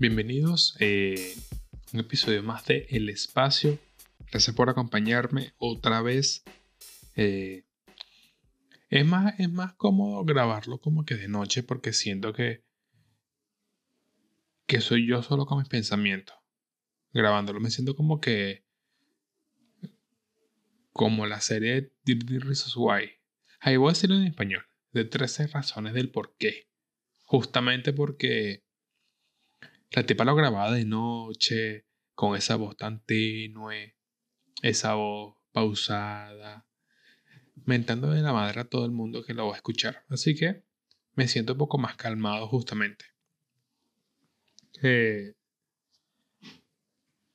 Bienvenidos 0.00 0.76
eh, 0.78 1.34
a 1.72 1.76
un 1.94 1.98
episodio 1.98 2.40
más 2.44 2.64
de 2.66 2.86
El 2.88 3.08
Espacio. 3.08 3.80
Gracias 4.30 4.54
por 4.54 4.70
acompañarme 4.70 5.54
otra 5.58 6.02
vez. 6.02 6.44
Eh, 7.16 7.64
es, 8.90 9.04
más, 9.04 9.34
es 9.40 9.50
más 9.50 9.72
cómodo 9.72 10.24
grabarlo 10.24 10.78
como 10.78 11.04
que 11.04 11.16
de 11.16 11.26
noche 11.26 11.64
porque 11.64 11.92
siento 11.92 12.32
que, 12.32 12.62
que 14.68 14.80
soy 14.80 15.04
yo 15.04 15.20
solo 15.24 15.46
con 15.46 15.58
mis 15.58 15.68
pensamientos. 15.68 16.36
Grabándolo 17.12 17.58
me 17.58 17.72
siento 17.72 17.96
como 17.96 18.20
que 18.20 18.64
como 20.92 21.26
la 21.26 21.40
serie 21.40 21.92
Dirty 22.04 22.38
Reasons 22.38 22.76
Why. 22.76 23.10
Ahí 23.58 23.76
voy 23.76 23.88
a 23.88 23.94
decirlo 23.94 24.14
en 24.14 24.28
español. 24.28 24.64
De 24.92 25.04
13 25.04 25.48
razones 25.48 25.92
del 25.92 26.12
por 26.12 26.36
qué. 26.36 26.68
Justamente 27.24 27.92
porque 27.92 28.67
la 29.90 30.04
tipa 30.04 30.24
lo 30.24 30.34
grababa 30.34 30.72
de 30.72 30.84
noche, 30.84 31.86
con 32.14 32.36
esa 32.36 32.56
voz 32.56 32.76
tan 32.76 33.04
tenue, 33.04 33.96
esa 34.62 34.94
voz 34.94 35.36
pausada, 35.52 36.66
mentando 37.64 38.10
de 38.10 38.22
la 38.22 38.32
madre 38.32 38.60
a 38.60 38.68
todo 38.68 38.84
el 38.84 38.92
mundo 38.92 39.24
que 39.24 39.34
lo 39.34 39.46
va 39.46 39.54
a 39.54 39.56
escuchar. 39.56 40.04
Así 40.08 40.34
que 40.34 40.64
me 41.14 41.28
siento 41.28 41.52
un 41.52 41.58
poco 41.58 41.78
más 41.78 41.96
calmado 41.96 42.46
justamente. 42.48 43.04
Eh, 44.82 45.34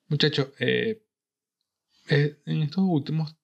muchachos, 0.07 0.49
eh, 0.59 1.03
eh, 2.09 2.39
en 2.45 2.63
estos 2.63 2.83
últimos 2.87 3.35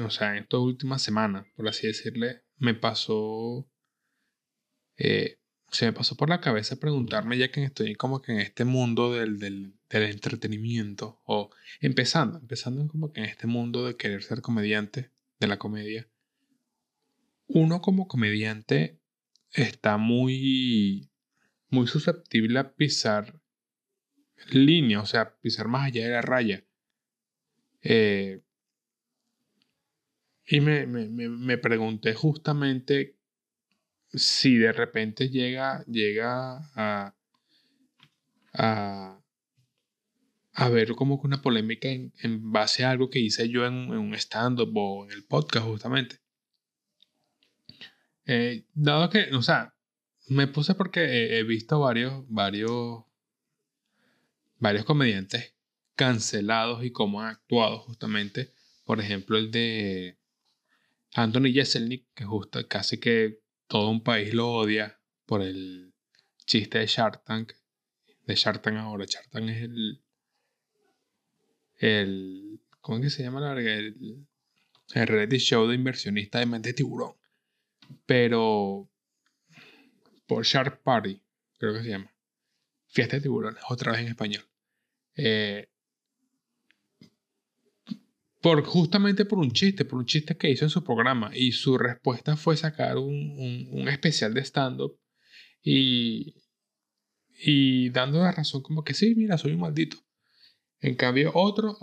o 0.00 0.10
sea, 0.10 0.32
en 0.36 0.44
estas 0.44 0.60
últimas 0.60 1.02
semanas, 1.02 1.46
por 1.54 1.68
así 1.68 1.86
decirle, 1.86 2.42
me 2.56 2.74
pasó, 2.74 3.68
eh, 4.96 5.38
se 5.72 5.86
me 5.86 5.92
pasó 5.92 6.16
por 6.16 6.28
la 6.28 6.40
cabeza 6.40 6.78
preguntarme, 6.78 7.38
ya 7.38 7.50
que 7.50 7.64
estoy 7.64 7.94
como 7.94 8.20
que 8.20 8.32
en 8.32 8.40
este 8.40 8.64
mundo 8.64 9.12
del, 9.12 9.38
del, 9.38 9.74
del 9.88 10.02
entretenimiento, 10.04 11.20
o 11.24 11.50
empezando, 11.80 12.38
empezando 12.38 12.86
como 12.88 13.12
que 13.12 13.20
en 13.20 13.26
este 13.26 13.46
mundo 13.46 13.86
de 13.86 13.96
querer 13.96 14.22
ser 14.22 14.42
comediante, 14.42 15.10
de 15.40 15.48
la 15.48 15.58
comedia, 15.58 16.08
uno 17.48 17.80
como 17.80 18.06
comediante 18.06 19.00
está 19.50 19.96
muy, 19.96 21.10
muy 21.68 21.86
susceptible 21.86 22.58
a 22.58 22.74
pisar 22.74 23.40
línea, 24.50 25.00
o 25.00 25.06
sea, 25.06 25.36
pisar 25.40 25.68
más 25.68 25.86
allá 25.86 26.04
de 26.04 26.12
la 26.12 26.22
raya. 26.22 26.64
Eh, 27.82 28.42
y 30.46 30.60
me, 30.60 30.86
me, 30.86 31.08
me, 31.08 31.58
pregunté 31.58 32.14
justamente 32.14 33.16
si 34.12 34.56
de 34.56 34.72
repente 34.72 35.28
llega, 35.28 35.84
llega 35.86 36.70
a, 36.74 37.14
a, 38.52 39.22
a 40.52 40.68
ver 40.68 40.94
como 40.94 41.20
que 41.20 41.26
una 41.26 41.42
polémica 41.42 41.88
en, 41.88 42.12
en, 42.18 42.52
base 42.52 42.84
a 42.84 42.90
algo 42.90 43.10
que 43.10 43.20
hice 43.20 43.48
yo 43.48 43.66
en, 43.66 43.90
un 43.90 44.14
stand-up 44.14 44.72
o 44.74 45.04
en 45.04 45.12
el 45.12 45.24
podcast 45.24 45.66
justamente. 45.66 46.18
Eh, 48.26 48.66
dado 48.74 49.10
que, 49.10 49.34
o 49.34 49.42
sea, 49.42 49.74
me 50.28 50.46
puse 50.46 50.74
porque 50.74 51.38
he, 51.38 51.42
visto 51.42 51.80
varios, 51.80 52.24
varios, 52.28 53.04
varios 54.58 54.84
comediantes 54.84 55.54
cancelados 55.96 56.84
y 56.84 56.92
cómo 56.92 57.20
han 57.20 57.28
actuado 57.28 57.80
justamente. 57.80 58.52
Por 58.84 59.00
ejemplo, 59.00 59.38
el 59.38 59.50
de 59.50 60.18
Anthony 61.14 61.52
Jeselnik, 61.52 62.06
que 62.14 62.24
justo 62.24 62.66
casi 62.68 62.98
que 63.00 63.41
todo 63.72 63.88
un 63.88 64.02
país 64.02 64.34
lo 64.34 64.52
odia 64.52 65.00
por 65.24 65.40
el 65.40 65.94
chiste 66.44 66.78
de 66.78 66.86
Shark 66.86 67.24
Tank. 67.24 67.54
De 68.26 68.34
Shark 68.34 68.60
Tank 68.60 68.76
ahora. 68.76 69.06
Shark 69.06 69.30
Tank 69.30 69.48
es 69.48 69.62
el. 69.62 70.04
el 71.78 72.60
¿Cómo 72.82 72.98
es 72.98 73.04
que 73.04 73.10
se 73.10 73.22
llama 73.22 73.40
la 73.40 73.54
verdad? 73.54 73.72
El, 73.72 74.26
el 74.92 75.06
reality 75.06 75.38
show 75.38 75.66
de 75.66 75.74
inversionista 75.74 76.38
de 76.38 76.44
mente 76.44 76.74
tiburón. 76.74 77.14
Pero. 78.04 78.90
Por 80.26 80.44
Shark 80.44 80.82
Party, 80.82 81.22
creo 81.56 81.72
que 81.72 81.82
se 81.82 81.88
llama. 81.88 82.12
Fiesta 82.88 83.16
de 83.16 83.22
tiburones, 83.22 83.62
otra 83.70 83.92
vez 83.92 84.02
en 84.02 84.08
español. 84.08 84.44
Eh, 85.16 85.71
por, 88.42 88.64
justamente 88.64 89.24
por 89.24 89.38
un 89.38 89.52
chiste, 89.52 89.84
por 89.84 90.00
un 90.00 90.04
chiste 90.04 90.36
que 90.36 90.50
hizo 90.50 90.64
en 90.64 90.70
su 90.70 90.82
programa. 90.84 91.30
Y 91.32 91.52
su 91.52 91.78
respuesta 91.78 92.36
fue 92.36 92.56
sacar 92.56 92.98
un, 92.98 93.68
un, 93.70 93.88
especial 93.88 94.34
de 94.34 94.44
stand-up 94.44 94.98
y, 95.62 96.34
y 97.38 97.90
dando 97.90 98.18
la 98.18 98.32
razón 98.32 98.62
como 98.62 98.82
que 98.82 98.94
sí, 98.94 99.14
mira, 99.14 99.38
soy 99.38 99.52
un 99.52 99.60
maldito. 99.60 99.96
En 100.80 100.96
cambio, 100.96 101.30
otro, 101.34 101.78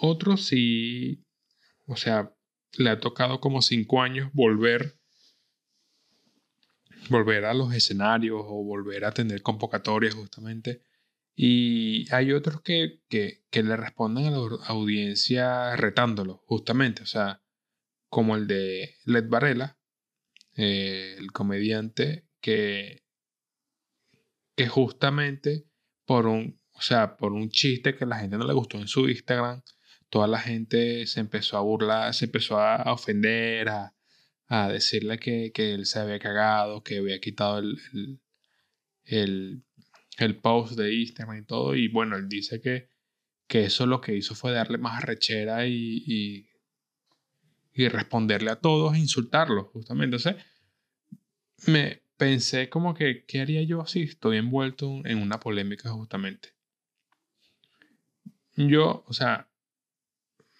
otro 0.00 0.36
sí, 0.36 1.24
o 1.86 1.94
sea, 1.94 2.34
le 2.76 2.90
ha 2.90 2.98
tocado 2.98 3.40
como 3.40 3.62
cinco 3.62 4.02
años 4.02 4.30
volver, 4.32 4.98
volver 7.08 7.44
a 7.44 7.54
los 7.54 7.72
escenarios 7.72 8.40
o 8.44 8.64
volver 8.64 9.04
a 9.04 9.12
tener 9.12 9.40
convocatorias 9.42 10.14
justamente 10.14 10.82
y 11.36 12.10
hay 12.12 12.32
otros 12.32 12.62
que, 12.62 13.02
que, 13.10 13.44
que, 13.50 13.62
le 13.62 13.76
responden 13.76 14.26
a 14.26 14.30
la 14.30 14.38
audiencia 14.68 15.76
retándolo, 15.76 16.42
justamente. 16.46 17.02
O 17.02 17.06
sea, 17.06 17.42
como 18.08 18.36
el 18.36 18.46
de 18.46 18.96
Led 19.04 19.28
Varela, 19.28 19.78
eh, 20.56 21.16
el 21.18 21.32
comediante, 21.32 22.26
que, 22.40 23.04
que 24.56 24.68
justamente 24.68 25.66
por 26.06 26.26
un, 26.26 26.60
o 26.72 26.80
sea, 26.80 27.16
por 27.18 27.32
un 27.32 27.50
chiste 27.50 27.94
que 27.94 28.06
la 28.06 28.18
gente 28.18 28.38
no 28.38 28.46
le 28.46 28.54
gustó 28.54 28.78
en 28.78 28.88
su 28.88 29.08
Instagram, 29.08 29.62
toda 30.08 30.26
la 30.28 30.40
gente 30.40 31.06
se 31.06 31.20
empezó 31.20 31.58
a 31.58 31.62
burlar, 31.62 32.14
se 32.14 32.26
empezó 32.26 32.58
a 32.60 32.92
ofender, 32.92 33.68
a, 33.68 33.94
a 34.48 34.68
decirle 34.68 35.18
que, 35.18 35.52
que, 35.52 35.74
él 35.74 35.86
se 35.86 35.98
había 35.98 36.18
cagado, 36.18 36.82
que 36.82 36.98
había 36.98 37.20
quitado 37.20 37.58
el 37.58 38.20
el 39.06 39.64
post 40.40 40.76
de 40.78 40.94
Instagram 40.94 41.38
y 41.38 41.44
todo. 41.44 41.74
Y 41.74 41.88
bueno, 41.88 42.16
él 42.16 42.28
dice 42.28 42.60
que, 42.60 42.88
que 43.46 43.64
eso 43.64 43.86
lo 43.86 44.00
que 44.00 44.14
hizo 44.16 44.34
fue 44.34 44.52
darle 44.52 44.78
más 44.78 45.02
arrechera 45.02 45.66
y, 45.66 46.02
y, 46.06 46.48
y 47.74 47.88
responderle 47.88 48.50
a 48.50 48.56
todos 48.56 48.94
e 48.94 48.98
insultarlos, 48.98 49.66
justamente. 49.68 50.16
Entonces, 50.16 50.44
me 51.66 52.02
pensé 52.16 52.68
como 52.68 52.94
que, 52.94 53.24
¿qué 53.26 53.40
haría 53.40 53.62
yo 53.62 53.86
si 53.86 54.02
estoy 54.02 54.38
envuelto 54.38 55.02
en 55.04 55.18
una 55.18 55.38
polémica 55.38 55.90
justamente? 55.90 56.54
Yo, 58.56 59.04
o 59.06 59.12
sea, 59.12 59.48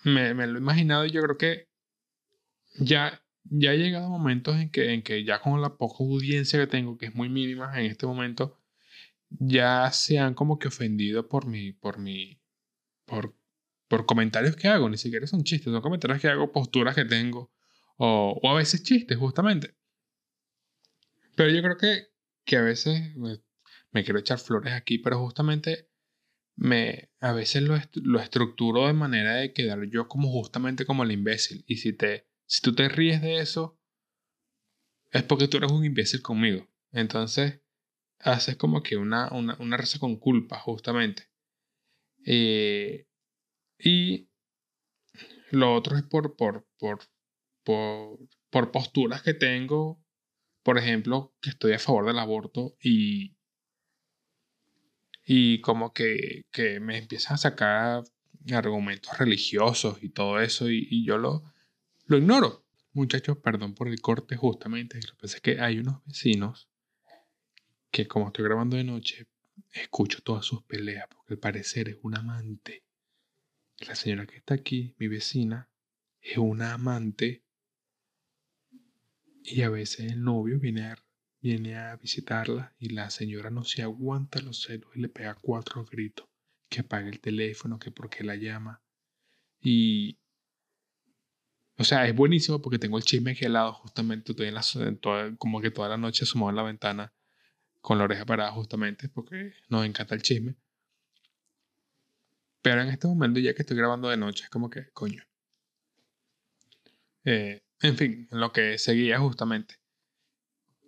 me, 0.04 0.34
me 0.34 0.46
lo 0.46 0.58
he 0.58 0.60
imaginado 0.60 1.06
y 1.06 1.10
yo 1.10 1.22
creo 1.22 1.38
que 1.38 1.68
ya, 2.78 3.22
ya 3.44 3.72
he 3.72 3.78
llegado 3.78 4.06
a 4.06 4.10
momentos 4.10 4.56
en 4.56 4.70
que, 4.70 4.92
en 4.92 5.02
que 5.02 5.24
ya 5.24 5.40
con 5.40 5.62
la 5.62 5.76
poca 5.76 6.04
audiencia 6.04 6.58
que 6.58 6.66
tengo, 6.66 6.98
que 6.98 7.06
es 7.06 7.14
muy 7.14 7.30
mínima 7.30 7.78
en 7.80 7.86
este 7.86 8.06
momento, 8.06 8.58
ya 9.30 9.90
se 9.92 10.18
han 10.18 10.34
como 10.34 10.58
que 10.58 10.68
ofendido 10.68 11.28
por 11.28 11.46
mi, 11.46 11.72
por 11.72 11.98
mi, 11.98 12.40
por, 13.04 13.36
por 13.88 14.06
comentarios 14.06 14.56
que 14.56 14.68
hago, 14.68 14.88
ni 14.88 14.96
siquiera 14.96 15.26
son 15.26 15.42
chistes, 15.42 15.72
son 15.72 15.82
comentarios 15.82 16.20
que 16.20 16.28
hago, 16.28 16.52
posturas 16.52 16.94
que 16.94 17.04
tengo, 17.04 17.52
o, 17.96 18.38
o 18.42 18.50
a 18.50 18.54
veces 18.54 18.82
chistes, 18.82 19.18
justamente. 19.18 19.76
Pero 21.36 21.50
yo 21.50 21.62
creo 21.62 21.76
que, 21.76 22.08
que 22.44 22.56
a 22.56 22.62
veces 22.62 23.14
me, 23.16 24.04
quiero 24.04 24.18
echar 24.18 24.38
flores 24.38 24.72
aquí, 24.72 24.98
pero 24.98 25.18
justamente 25.20 25.90
me, 26.56 27.10
a 27.20 27.32
veces 27.32 27.62
lo, 27.62 27.76
lo 27.94 28.20
estructuro 28.20 28.86
de 28.86 28.94
manera 28.94 29.34
de 29.34 29.52
quedar 29.52 29.78
yo 29.90 30.08
como 30.08 30.30
justamente 30.30 30.86
como 30.86 31.04
el 31.04 31.12
imbécil. 31.12 31.64
Y 31.66 31.76
si, 31.76 31.92
te, 31.92 32.26
si 32.46 32.62
tú 32.62 32.74
te 32.74 32.88
ríes 32.88 33.20
de 33.20 33.38
eso, 33.38 33.78
es 35.12 35.22
porque 35.22 35.46
tú 35.48 35.58
eres 35.58 35.70
un 35.70 35.84
imbécil 35.84 36.22
conmigo. 36.22 36.66
Entonces, 36.92 37.60
haces 38.20 38.56
como 38.56 38.82
que 38.82 38.96
una, 38.96 39.30
una, 39.32 39.56
una 39.58 39.76
reza 39.76 39.98
con 39.98 40.16
culpa, 40.16 40.58
justamente. 40.58 41.28
Eh, 42.24 43.06
y 43.78 44.28
lo 45.50 45.74
otro 45.74 45.96
es 45.96 46.02
por, 46.02 46.36
por, 46.36 46.66
por, 46.78 47.00
por, 47.64 48.18
por 48.50 48.72
posturas 48.72 49.22
que 49.22 49.34
tengo, 49.34 50.02
por 50.62 50.78
ejemplo, 50.78 51.34
que 51.40 51.50
estoy 51.50 51.72
a 51.72 51.78
favor 51.78 52.06
del 52.06 52.18
aborto 52.18 52.76
y, 52.80 53.36
y 55.24 55.60
como 55.60 55.92
que, 55.92 56.42
que 56.50 56.80
me 56.80 56.98
empiezan 56.98 57.34
a 57.34 57.38
sacar 57.38 58.02
argumentos 58.52 59.16
religiosos 59.18 60.02
y 60.02 60.10
todo 60.10 60.40
eso 60.40 60.70
y, 60.70 60.86
y 60.90 61.04
yo 61.04 61.18
lo, 61.18 61.44
lo 62.06 62.18
ignoro. 62.18 62.64
Muchachos, 62.92 63.38
perdón 63.38 63.74
por 63.74 63.88
el 63.88 64.00
corte 64.00 64.36
justamente. 64.36 64.98
Lo 65.02 65.12
que 65.12 65.22
pasa 65.22 65.36
es 65.36 65.42
que 65.42 65.60
hay 65.60 65.78
unos 65.78 66.02
vecinos 66.06 66.68
que 67.96 68.06
como 68.06 68.26
estoy 68.26 68.44
grabando 68.44 68.76
de 68.76 68.84
noche, 68.84 69.26
escucho 69.72 70.20
todas 70.22 70.44
sus 70.44 70.62
peleas, 70.64 71.08
porque 71.08 71.32
al 71.32 71.38
parecer 71.38 71.88
es 71.88 71.96
un 72.02 72.14
amante. 72.14 72.84
La 73.88 73.94
señora 73.94 74.26
que 74.26 74.36
está 74.36 74.52
aquí, 74.52 74.94
mi 74.98 75.08
vecina, 75.08 75.70
es 76.20 76.36
una 76.36 76.74
amante. 76.74 77.42
Y 79.42 79.62
a 79.62 79.70
veces 79.70 80.12
el 80.12 80.22
novio 80.22 80.60
viene 80.60 80.82
a, 80.82 80.98
viene 81.40 81.76
a 81.76 81.96
visitarla 81.96 82.74
y 82.78 82.90
la 82.90 83.08
señora 83.08 83.48
no 83.48 83.64
se 83.64 83.80
aguanta 83.80 84.42
los 84.42 84.60
celos 84.60 84.90
y 84.94 85.00
le 85.00 85.08
pega 85.08 85.34
cuatro 85.40 85.82
gritos. 85.86 86.28
Que 86.68 86.80
apague 86.80 87.08
el 87.08 87.20
teléfono, 87.20 87.78
que 87.78 87.92
porque 87.92 88.24
la 88.24 88.36
llama. 88.36 88.82
Y. 89.58 90.18
O 91.78 91.84
sea, 91.84 92.06
es 92.06 92.14
buenísimo 92.14 92.60
porque 92.60 92.78
tengo 92.78 92.98
el 92.98 93.04
chisme 93.04 93.30
aquí 93.30 93.46
al 93.46 93.54
lado, 93.54 93.72
justamente. 93.72 94.32
Estoy 94.32 94.48
en 94.48 94.54
la, 94.54 94.62
como 95.38 95.62
que 95.62 95.70
toda 95.70 95.88
la 95.88 95.96
noche 95.96 96.24
asomado 96.24 96.50
en 96.50 96.56
la 96.56 96.62
ventana 96.62 97.14
con 97.86 97.98
la 97.98 98.04
oreja 98.04 98.26
parada, 98.26 98.50
justamente 98.50 99.08
porque 99.08 99.52
nos 99.68 99.86
encanta 99.86 100.16
el 100.16 100.22
chisme. 100.22 100.56
Pero 102.60 102.82
en 102.82 102.88
este 102.88 103.06
momento, 103.06 103.38
ya 103.38 103.54
que 103.54 103.62
estoy 103.62 103.76
grabando 103.76 104.08
de 104.08 104.16
noche, 104.16 104.42
es 104.42 104.50
como 104.50 104.68
que, 104.68 104.90
coño. 104.90 105.22
Eh, 107.24 107.62
en 107.82 107.96
fin, 107.96 108.26
lo 108.32 108.52
que 108.52 108.76
seguía 108.78 109.20
justamente. 109.20 109.76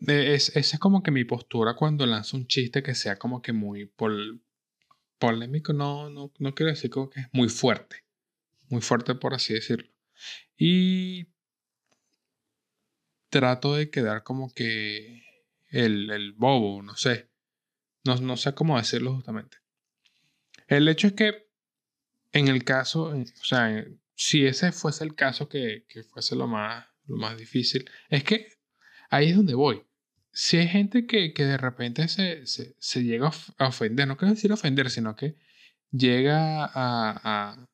Es, 0.09 0.49
esa 0.57 0.77
es 0.77 0.81
como 0.81 1.05
que 1.05 1.13
mi 1.13 1.23
postura 1.23 1.77
cuando 1.77 2.05
lanzo 2.05 2.37
un 2.37 2.49
chiste 2.49 2.83
que 2.83 2.97
sea 2.97 3.17
como 3.17 3.43
que 3.43 3.53
muy 3.53 3.89
polémico. 5.21 5.73
No, 5.73 6.11
no, 6.11 6.33
no 6.37 6.55
quiero 6.57 6.71
decir 6.71 6.91
como 6.91 7.11
que 7.11 7.21
es 7.21 7.29
muy 7.31 7.49
fuerte. 7.49 8.05
Muy 8.71 8.81
fuerte 8.81 9.15
por 9.15 9.35
así 9.35 9.55
decirlo. 9.55 9.89
Y 10.57 11.29
trato 13.31 13.77
de 13.77 13.89
quedar 13.89 14.25
como 14.25 14.53
que 14.53 15.28
el, 15.69 16.11
el 16.11 16.33
bobo, 16.33 16.83
no 16.83 16.97
sé. 16.97 17.31
No, 18.05 18.17
no 18.17 18.37
sé 18.37 18.55
cómo 18.55 18.77
decirlo 18.77 19.15
justamente. 19.15 19.59
El 20.67 20.89
hecho 20.89 21.09
es 21.09 21.13
que 21.15 21.49
en 22.33 22.49
el 22.49 22.65
caso, 22.65 23.15
o 23.15 23.45
sea, 23.45 23.85
si 24.15 24.47
ese 24.47 24.73
fuese 24.73 25.05
el 25.05 25.15
caso 25.15 25.49
que, 25.49 25.87
que, 25.89 26.03
fuese 26.03 26.37
lo 26.37 26.47
más, 26.47 26.87
lo 27.07 27.17
más 27.17 27.37
difícil, 27.37 27.89
es 28.11 28.25
que 28.25 28.49
ahí 29.11 29.31
es 29.31 29.37
donde 29.37 29.55
voy. 29.55 29.85
Si 30.33 30.57
hay 30.57 30.69
gente 30.69 31.07
que, 31.07 31.33
que 31.33 31.45
de 31.45 31.57
repente 31.57 32.07
se, 32.09 32.47
se, 32.47 32.77
se, 32.79 33.03
llega 33.03 33.31
a 33.59 33.69
ofender, 33.69 34.07
no 34.07 34.17
quiero 34.17 34.35
decir 34.35 34.53
ofender, 34.53 34.91
sino 34.91 35.17
que 35.17 35.37
llega 35.91 36.65
a, 36.65 36.71
a 37.55 37.67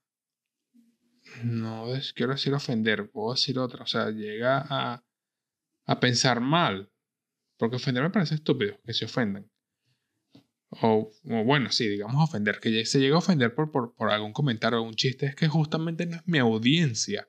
no 1.42 1.86
quiero 2.14 2.32
decir 2.32 2.54
ofender, 2.54 3.10
puedo 3.10 3.34
decir 3.34 3.58
otra, 3.58 3.82
o 3.82 3.86
sea, 3.86 4.10
llega 4.10 4.64
a, 4.68 5.04
a 5.86 6.00
pensar 6.00 6.40
mal, 6.40 6.90
porque 7.56 7.76
ofender 7.76 8.02
me 8.02 8.10
parece 8.10 8.34
estúpido, 8.34 8.78
que 8.84 8.92
se 8.92 9.04
ofendan 9.04 9.50
o, 10.82 11.12
bueno, 11.22 11.70
sí, 11.70 11.88
digamos 11.88 12.22
ofender, 12.22 12.58
que 12.60 12.84
se 12.84 13.00
llega 13.00 13.16
a 13.16 13.18
ofender 13.18 13.54
por, 13.54 13.70
por, 13.70 13.94
por 13.94 14.10
algún 14.10 14.32
comentario 14.32 14.78
o 14.78 14.82
algún 14.82 14.96
chiste, 14.96 15.26
es 15.26 15.36
que 15.36 15.48
justamente 15.48 16.06
no 16.06 16.16
es 16.16 16.22
mi 16.26 16.38
audiencia. 16.38 17.28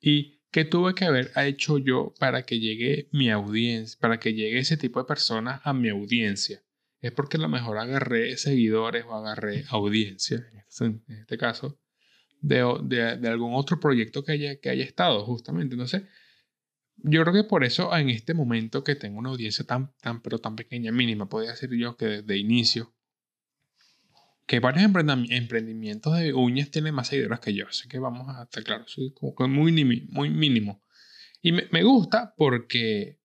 ¿Y 0.00 0.42
qué 0.50 0.64
tuve 0.64 0.94
que 0.94 1.04
haber 1.04 1.32
hecho 1.36 1.78
yo 1.78 2.14
para 2.18 2.44
que 2.44 2.60
llegue 2.60 3.08
mi 3.12 3.30
audiencia, 3.30 3.98
para 4.00 4.18
que 4.18 4.34
llegue 4.34 4.58
ese 4.58 4.76
tipo 4.76 5.00
de 5.00 5.06
personas 5.06 5.60
a 5.64 5.72
mi 5.72 5.88
audiencia? 5.88 6.62
Es 7.00 7.12
porque 7.12 7.36
a 7.36 7.40
lo 7.40 7.48
mejor 7.48 7.78
agarré 7.78 8.36
seguidores 8.36 9.04
o 9.06 9.14
agarré 9.14 9.64
audiencia, 9.68 10.44
en 10.52 10.58
este, 10.58 11.12
este 11.20 11.38
caso, 11.38 11.80
de, 12.40 12.64
de, 12.82 13.16
de, 13.16 13.28
algún 13.28 13.54
otro 13.54 13.80
proyecto 13.80 14.24
que 14.24 14.32
haya, 14.32 14.60
que 14.60 14.68
haya 14.68 14.84
estado, 14.84 15.24
justamente. 15.24 15.74
Entonces, 15.74 16.02
yo 17.02 17.22
creo 17.22 17.32
que 17.34 17.44
por 17.44 17.64
eso 17.64 17.94
en 17.96 18.10
este 18.10 18.34
momento 18.34 18.84
que 18.84 18.94
tengo 18.94 19.18
una 19.18 19.30
audiencia 19.30 19.64
tan, 19.64 19.92
tan, 20.00 20.20
pero 20.20 20.38
tan 20.38 20.56
pequeña, 20.56 20.92
mínima, 20.92 21.28
podría 21.28 21.52
decir 21.52 21.70
yo 21.76 21.96
que 21.96 22.06
desde 22.06 22.36
inicio, 22.36 22.94
que 24.46 24.60
varios 24.60 24.84
emprendimientos 24.84 26.16
de 26.16 26.32
uñas 26.32 26.70
tienen 26.70 26.94
más 26.94 27.08
seguidores 27.08 27.40
que 27.40 27.54
yo. 27.54 27.66
Así 27.68 27.88
que 27.88 27.98
vamos 27.98 28.28
a 28.28 28.44
estar 28.44 28.64
claros, 28.64 28.90
soy 28.90 29.12
como 29.12 29.34
que 29.34 29.46
muy, 29.46 29.72
muy 30.08 30.30
mínimo. 30.30 30.82
Y 31.42 31.52
me, 31.52 31.68
me, 31.70 31.82
gusta 31.82 32.34
porque, 32.36 33.20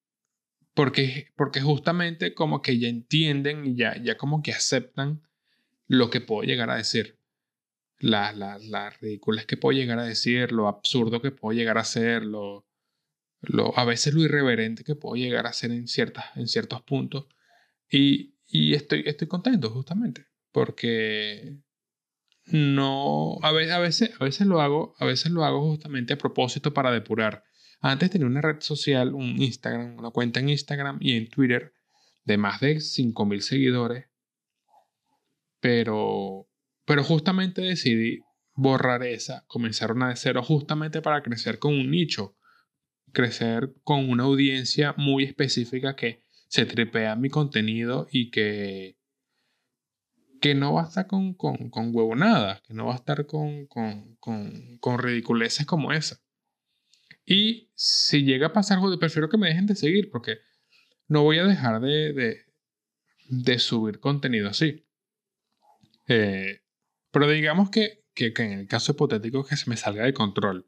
porque, 0.73 1.31
porque 1.35 1.61
justamente 1.61 2.33
como 2.33 2.61
que 2.61 2.77
ya 2.77 2.89
entienden 2.89 3.65
y 3.65 3.75
ya, 3.75 3.95
ya 4.03 4.17
como 4.17 4.43
que 4.43 4.51
aceptan 4.51 5.23
lo 5.87 6.09
que 6.09 6.21
puedo 6.21 6.43
llegar 6.43 6.69
a 6.69 6.75
decir. 6.75 7.19
Las 7.99 8.35
la, 8.37 8.59
la 8.59 8.89
ridículas 8.89 9.45
que 9.45 9.55
puedo 9.55 9.77
llegar 9.77 9.97
a 9.99 10.03
decir, 10.03 10.51
lo 10.51 10.67
absurdo 10.67 11.21
que 11.21 11.31
puedo 11.31 11.57
llegar 11.57 11.77
a 11.77 11.85
ser, 11.85 12.23
lo, 12.23 12.67
a 13.75 13.85
veces 13.85 14.13
lo 14.13 14.21
irreverente 14.21 14.83
que 14.83 14.95
puedo 14.95 15.15
llegar 15.15 15.47
a 15.47 15.53
ser 15.53 15.71
en, 15.71 15.87
ciertas, 15.87 16.25
en 16.35 16.47
ciertos 16.47 16.81
puntos. 16.81 17.27
Y, 17.89 18.35
y 18.47 18.73
estoy, 18.73 19.03
estoy 19.05 19.27
contento 19.27 19.69
justamente, 19.69 20.25
porque 20.51 21.57
no, 22.45 23.37
a, 23.41 23.51
veces, 23.51 24.11
a 24.19 24.23
veces 24.23 24.47
lo 24.47 24.61
hago, 24.61 24.95
a 24.99 25.05
veces 25.05 25.31
lo 25.31 25.45
hago 25.45 25.61
justamente 25.61 26.13
a 26.13 26.17
propósito 26.17 26.73
para 26.73 26.91
depurar. 26.91 27.43
Antes 27.79 28.11
tenía 28.11 28.27
una 28.27 28.41
red 28.41 28.61
social, 28.61 29.13
un 29.13 29.41
Instagram, 29.41 29.97
una 29.97 30.11
cuenta 30.11 30.39
en 30.39 30.49
Instagram 30.49 30.97
y 31.01 31.17
en 31.17 31.29
Twitter 31.29 31.73
de 32.23 32.37
más 32.37 32.61
de 32.61 32.77
5.000 32.77 33.39
seguidores, 33.41 34.05
pero, 35.59 36.47
pero 36.85 37.03
justamente 37.03 37.61
decidí 37.61 38.21
borrar 38.53 39.03
esa, 39.03 39.45
comenzar 39.47 39.91
una 39.91 40.09
de 40.09 40.15
cero 40.15 40.43
justamente 40.43 41.01
para 41.01 41.23
crecer 41.23 41.59
con 41.59 41.73
un 41.73 41.89
nicho 41.89 42.35
crecer 43.13 43.73
con 43.83 44.09
una 44.09 44.23
audiencia 44.23 44.93
muy 44.97 45.23
específica 45.23 45.95
que 45.95 46.23
se 46.47 46.65
tripea 46.65 47.15
mi 47.15 47.29
contenido 47.29 48.07
y 48.11 48.31
que, 48.31 48.97
que 50.41 50.55
no 50.55 50.73
va 50.73 50.83
a 50.83 50.87
estar 50.87 51.07
con, 51.07 51.33
con, 51.35 51.69
con 51.69 51.95
huevonadas, 51.95 52.61
que 52.61 52.73
no 52.73 52.87
va 52.87 52.93
a 52.93 52.97
estar 52.97 53.25
con, 53.25 53.67
con, 53.67 54.17
con, 54.17 54.99
ridiculeces 54.99 55.65
como 55.65 55.93
esa. 55.93 56.19
Y 57.25 57.71
si 57.75 58.23
llega 58.23 58.47
a 58.47 58.53
pasar 58.53 58.79
algo, 58.79 58.99
prefiero 58.99 59.29
que 59.29 59.37
me 59.37 59.47
dejen 59.47 59.67
de 59.67 59.75
seguir 59.75 60.09
porque 60.11 60.39
no 61.07 61.23
voy 61.23 61.39
a 61.39 61.45
dejar 61.45 61.79
de, 61.79 62.13
de, 62.13 62.41
de 63.29 63.59
subir 63.59 63.99
contenido 63.99 64.49
así. 64.49 64.85
Eh, 66.07 66.61
pero 67.11 67.29
digamos 67.29 67.69
que, 67.69 68.03
que, 68.13 68.33
que, 68.33 68.43
en 68.43 68.51
el 68.59 68.67
caso 68.67 68.91
hipotético 68.91 69.45
que 69.45 69.55
se 69.55 69.69
me 69.69 69.77
salga 69.77 70.03
de 70.03 70.13
control 70.13 70.67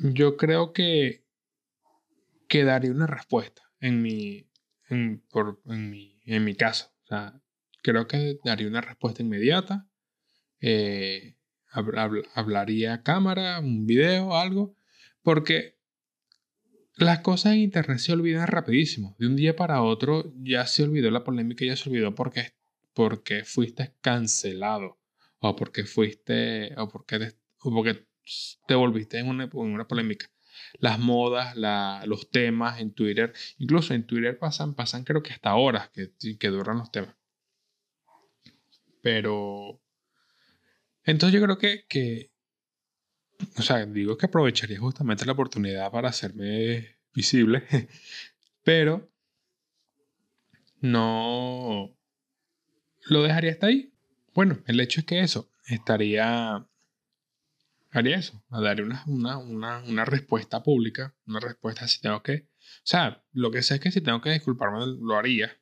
yo 0.00 0.36
creo 0.36 0.72
que, 0.72 1.24
daría 2.48 2.90
una 2.90 3.06
respuesta 3.06 3.62
en 3.80 4.02
mi, 4.02 4.48
en, 4.88 5.22
por, 5.30 5.60
en, 5.66 5.90
mi, 5.90 6.20
en 6.24 6.44
mi 6.44 6.54
caso. 6.54 6.92
O 7.04 7.06
sea, 7.06 7.40
creo 7.82 8.06
que 8.06 8.38
daría 8.44 8.68
una 8.68 8.80
respuesta 8.80 9.22
inmediata. 9.22 9.88
Eh, 10.60 11.36
hablaría 12.34 12.94
a 12.94 13.02
cámara, 13.02 13.60
un 13.60 13.86
video, 13.86 14.36
algo. 14.36 14.76
Porque 15.22 15.78
las 16.96 17.20
cosas 17.20 17.52
en 17.52 17.60
internet 17.60 17.98
se 17.98 18.12
olvidan 18.12 18.46
rapidísimo. 18.46 19.16
De 19.18 19.26
un 19.26 19.36
día 19.36 19.54
para 19.54 19.82
otro 19.82 20.32
ya 20.36 20.66
se 20.66 20.82
olvidó 20.82 21.10
la 21.10 21.24
polémica, 21.24 21.64
ya 21.64 21.76
se 21.76 21.88
olvidó 21.88 22.14
porque, 22.14 22.54
porque 22.94 23.44
fuiste 23.44 23.94
cancelado. 24.00 24.98
O 25.38 25.56
porque 25.56 25.84
fuiste. 25.84 26.74
O 26.76 26.88
porque, 26.88 27.32
o 27.60 27.70
porque 27.70 28.09
te 28.66 28.74
volviste 28.74 29.18
en 29.18 29.28
una, 29.28 29.48
una 29.52 29.86
polémica. 29.86 30.26
Las 30.78 30.98
modas, 30.98 31.56
los 32.06 32.30
temas 32.30 32.80
en 32.80 32.92
Twitter, 32.92 33.32
incluso 33.58 33.94
en 33.94 34.06
Twitter 34.06 34.38
pasan, 34.38 34.74
pasan 34.74 35.04
creo 35.04 35.22
que 35.22 35.32
hasta 35.32 35.54
horas 35.54 35.90
que, 35.90 36.12
que 36.38 36.48
duran 36.48 36.78
los 36.78 36.90
temas. 36.90 37.14
Pero... 39.02 39.80
Entonces 41.04 41.38
yo 41.38 41.44
creo 41.44 41.58
que, 41.58 41.86
que, 41.88 42.30
o 43.56 43.62
sea, 43.62 43.84
digo 43.86 44.16
que 44.16 44.26
aprovecharía 44.26 44.78
justamente 44.78 45.24
la 45.24 45.32
oportunidad 45.32 45.90
para 45.90 46.10
hacerme 46.10 46.98
visible, 47.14 47.64
pero 48.64 49.10
no 50.80 51.96
lo 53.08 53.22
dejaría 53.22 53.52
hasta 53.52 53.66
ahí. 53.66 53.92
Bueno, 54.34 54.62
el 54.66 54.80
hecho 54.80 55.00
es 55.00 55.06
que 55.06 55.20
eso 55.20 55.50
estaría 55.66 56.66
haría 57.98 58.16
eso, 58.16 58.42
daría 58.48 58.84
una, 58.84 59.04
una, 59.06 59.38
una, 59.38 59.78
una, 59.82 60.04
respuesta 60.04 60.62
pública, 60.62 61.14
una 61.26 61.40
respuesta 61.40 61.88
si 61.88 62.00
tengo 62.00 62.22
que, 62.22 62.48
o 62.58 62.84
sea, 62.84 63.24
lo 63.32 63.50
que 63.50 63.62
sé 63.62 63.74
es 63.74 63.80
que 63.80 63.90
si 63.90 64.00
tengo 64.00 64.20
que 64.20 64.30
disculparme 64.30 64.78
lo 65.00 65.16
haría, 65.16 65.56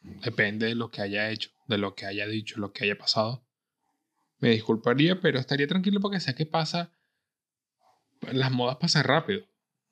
depende 0.00 0.66
de 0.66 0.74
lo 0.74 0.90
que 0.90 1.02
haya 1.02 1.30
hecho, 1.30 1.50
de 1.66 1.78
lo 1.78 1.94
que 1.94 2.06
haya 2.06 2.26
dicho, 2.26 2.58
lo 2.58 2.72
que 2.72 2.84
haya 2.84 2.98
pasado, 2.98 3.46
me 4.38 4.50
disculparía, 4.50 5.20
pero 5.20 5.38
estaría 5.38 5.68
tranquilo 5.68 6.00
porque 6.00 6.20
sé 6.20 6.34
que 6.34 6.46
pasa, 6.46 6.92
las 8.32 8.50
modas 8.50 8.76
pasan 8.76 9.04
rápido, 9.04 9.44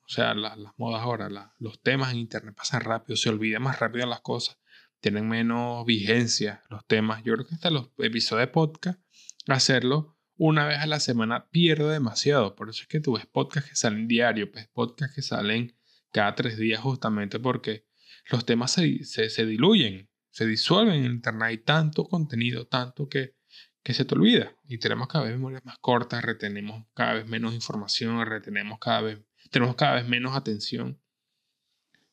o 0.05 0.09
sea, 0.09 0.33
las 0.33 0.57
modas 0.77 1.01
ahora, 1.01 1.53
los 1.59 1.81
temas 1.81 2.11
en 2.11 2.17
internet 2.17 2.55
pasan 2.55 2.81
rápido, 2.81 3.15
se 3.15 3.29
olvidan 3.29 3.61
más 3.61 3.79
rápido 3.79 4.05
las 4.07 4.21
cosas, 4.21 4.57
tienen 4.99 5.29
menos 5.29 5.85
vigencia 5.85 6.63
los 6.69 6.85
temas, 6.85 7.23
yo 7.23 7.33
creo 7.35 7.47
que 7.47 7.55
hasta 7.55 7.69
los 7.69 7.91
episodios 7.99 8.47
de 8.47 8.51
podcast, 8.51 8.99
hacerlo 9.47 10.18
una 10.39 10.65
vez 10.65 10.79
a 10.79 10.87
la 10.87 11.01
semana 11.01 11.49
pierde 11.49 11.91
demasiado. 11.91 12.55
Por 12.55 12.69
eso 12.69 12.83
es 12.83 12.87
que 12.87 13.01
tú 13.01 13.13
ves 13.13 13.25
podcasts 13.25 13.69
que 13.69 13.75
salen 13.75 14.07
diario, 14.07 14.49
ves 14.51 14.69
podcasts 14.69 15.13
que 15.13 15.21
salen 15.21 15.77
cada 16.13 16.33
tres 16.33 16.57
días 16.57 16.79
justamente 16.79 17.39
porque 17.39 17.85
los 18.31 18.45
temas 18.45 18.71
se, 18.71 19.03
se, 19.03 19.45
diluyen, 19.45 20.09
se 20.31 20.45
disuelven 20.45 21.03
en 21.03 21.11
internet. 21.11 21.43
Hay 21.43 21.57
tanto 21.57 22.05
contenido, 22.05 22.67
tanto 22.67 23.09
que, 23.09 23.35
que 23.83 23.93
se 23.93 24.05
te 24.05 24.15
olvida. 24.15 24.55
Y 24.65 24.77
tenemos 24.77 25.09
cada 25.09 25.25
vez 25.25 25.33
memorias 25.33 25.65
más 25.65 25.77
cortas, 25.79 26.23
retenemos 26.23 26.87
cada 26.93 27.15
vez 27.15 27.27
menos 27.27 27.53
información, 27.53 28.25
retenemos 28.25 28.79
cada 28.79 29.01
vez, 29.01 29.19
tenemos 29.51 29.75
cada 29.75 29.95
vez 29.95 30.07
menos 30.07 30.37
atención. 30.37 31.01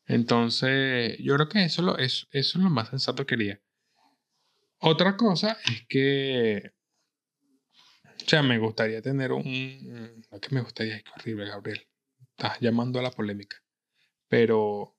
Entonces, 0.04 1.16
yo 1.20 1.36
creo 1.36 1.48
que 1.48 1.64
eso, 1.64 1.82
lo, 1.82 1.96
eso, 1.96 2.26
eso 2.32 2.58
es 2.58 2.64
lo 2.64 2.70
más 2.70 2.88
sensato 2.88 3.24
que 3.24 3.36
quería. 3.36 3.60
Otra 4.78 5.16
cosa 5.16 5.58
es 5.64 5.86
que, 5.88 6.75
o 8.26 8.28
sea, 8.28 8.42
me 8.42 8.58
gustaría 8.58 9.00
tener 9.00 9.30
un, 9.30 10.24
lo 10.32 10.40
que 10.40 10.52
me 10.52 10.60
gustaría, 10.60 10.96
es 10.96 11.04
que 11.04 11.10
horrible, 11.16 11.46
Gabriel, 11.46 11.86
estás 12.30 12.58
llamando 12.60 12.98
a 12.98 13.02
la 13.02 13.12
polémica, 13.12 13.62
pero 14.28 14.96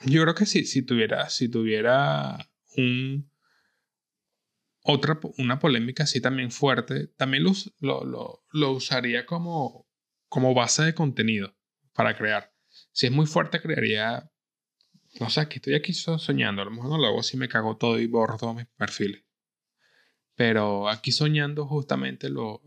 yo 0.00 0.22
creo 0.22 0.34
que 0.34 0.46
si, 0.46 0.64
si 0.64 0.82
tuviera, 0.82 1.28
si 1.28 1.48
tuviera 1.48 2.50
un, 2.76 3.30
otra, 4.82 5.20
una 5.38 5.60
polémica 5.60 6.02
así 6.02 6.20
también 6.20 6.50
fuerte, 6.50 7.06
también 7.16 7.44
lo, 7.44 7.52
lo, 8.04 8.44
lo, 8.50 8.72
usaría 8.72 9.24
como, 9.24 9.86
como 10.28 10.52
base 10.52 10.82
de 10.82 10.94
contenido 10.94 11.56
para 11.92 12.16
crear. 12.16 12.52
Si 12.92 13.06
es 13.06 13.12
muy 13.12 13.26
fuerte, 13.26 13.60
crearía. 13.60 14.30
No 15.18 15.28
sé, 15.28 15.40
aquí 15.40 15.56
estoy 15.56 15.74
aquí 15.74 15.92
soñando. 15.92 16.62
A 16.62 16.64
lo 16.64 16.70
mejor 16.70 16.90
no 16.90 16.98
lo 16.98 17.06
hago 17.06 17.22
si 17.22 17.36
me 17.36 17.48
cago 17.48 17.76
todo 17.76 17.98
y 17.98 18.06
borro 18.06 18.36
todos 18.36 18.56
mis 18.56 18.66
perfiles. 18.66 19.24
Pero 20.40 20.88
aquí 20.88 21.12
soñando, 21.12 21.66
justamente 21.66 22.30
lo. 22.30 22.62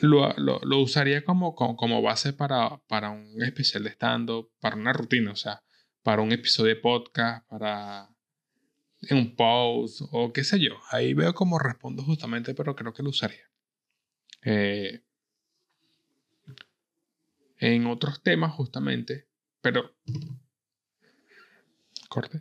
Lo, 0.00 0.32
lo, 0.38 0.78
usaría 0.80 1.22
como, 1.24 1.54
como, 1.54 2.00
base 2.00 2.32
para, 2.32 2.78
para 2.86 3.10
un 3.10 3.42
especial 3.42 3.84
de 3.84 3.90
stand-up, 3.90 4.50
para 4.60 4.76
una 4.76 4.94
rutina, 4.94 5.32
o 5.32 5.36
sea, 5.36 5.62
para 6.02 6.22
un 6.22 6.32
episodio 6.32 6.74
de 6.74 6.80
podcast, 6.80 7.46
para 7.50 8.08
un 9.10 9.36
post 9.36 10.00
o 10.10 10.32
qué 10.32 10.42
sé 10.42 10.58
yo. 10.58 10.80
Ahí 10.90 11.12
veo 11.12 11.34
cómo 11.34 11.58
respondo 11.58 12.02
justamente, 12.02 12.54
pero 12.54 12.74
creo 12.74 12.94
que 12.94 13.02
lo 13.02 13.10
usaría. 13.10 13.44
Eh, 14.42 15.02
en 17.58 17.86
otros 17.88 18.22
temas 18.22 18.54
justamente, 18.54 19.28
pero... 19.60 19.94
Corte. 22.08 22.40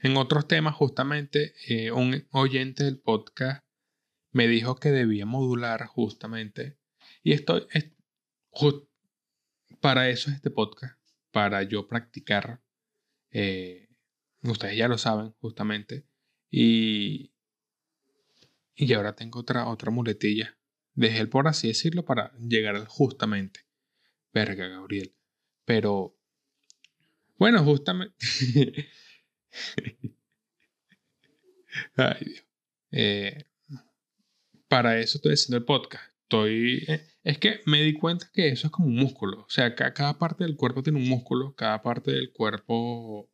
En 0.00 0.16
otros 0.16 0.46
temas, 0.46 0.76
justamente, 0.76 1.54
eh, 1.66 1.90
un 1.90 2.26
oyente 2.30 2.84
del 2.84 3.00
podcast 3.00 3.64
me 4.30 4.46
dijo 4.46 4.76
que 4.76 4.90
debía 4.90 5.26
modular 5.26 5.86
justamente. 5.86 6.78
Y 7.24 7.32
estoy, 7.32 7.66
para 9.80 10.08
eso 10.08 10.30
es 10.30 10.36
este 10.36 10.50
podcast, 10.50 10.98
para 11.32 11.64
yo 11.64 11.88
practicar. 11.88 12.62
Eh, 13.30 13.88
ustedes 14.42 14.76
ya 14.76 14.86
lo 14.86 14.98
saben, 14.98 15.32
justamente. 15.40 16.06
Y, 16.50 17.32
y 18.76 18.92
ahora 18.92 19.16
tengo 19.16 19.40
otra, 19.40 19.68
otra 19.68 19.90
muletilla. 19.90 20.56
Dejé 20.94 21.18
el 21.18 21.28
por 21.28 21.48
así 21.48 21.68
decirlo 21.68 22.04
para 22.04 22.32
llegar 22.38 22.86
justamente. 22.86 23.66
Verga, 24.32 24.68
Gabriel. 24.68 25.14
Pero, 25.64 26.16
bueno, 27.36 27.64
justamente. 27.64 28.14
Ay, 31.96 32.24
Dios. 32.24 32.44
Eh, 32.90 33.44
para 34.68 34.98
eso 34.98 35.18
estoy 35.18 35.32
haciendo 35.32 35.58
el 35.58 35.64
podcast. 35.64 36.04
Estoy. 36.22 36.84
Eh, 36.88 37.06
es 37.24 37.38
que 37.38 37.60
me 37.66 37.82
di 37.82 37.94
cuenta 37.94 38.30
que 38.32 38.48
eso 38.48 38.66
es 38.66 38.72
como 38.72 38.88
un 38.88 38.96
músculo. 38.96 39.40
O 39.40 39.50
sea, 39.50 39.74
cada, 39.74 40.18
parte 40.18 40.44
del 40.44 40.56
cuerpo 40.56 40.82
tiene 40.82 40.98
un 40.98 41.08
músculo, 41.08 41.54
cada 41.54 41.82
parte 41.82 42.10
del 42.12 42.32
cuerpo 42.32 43.30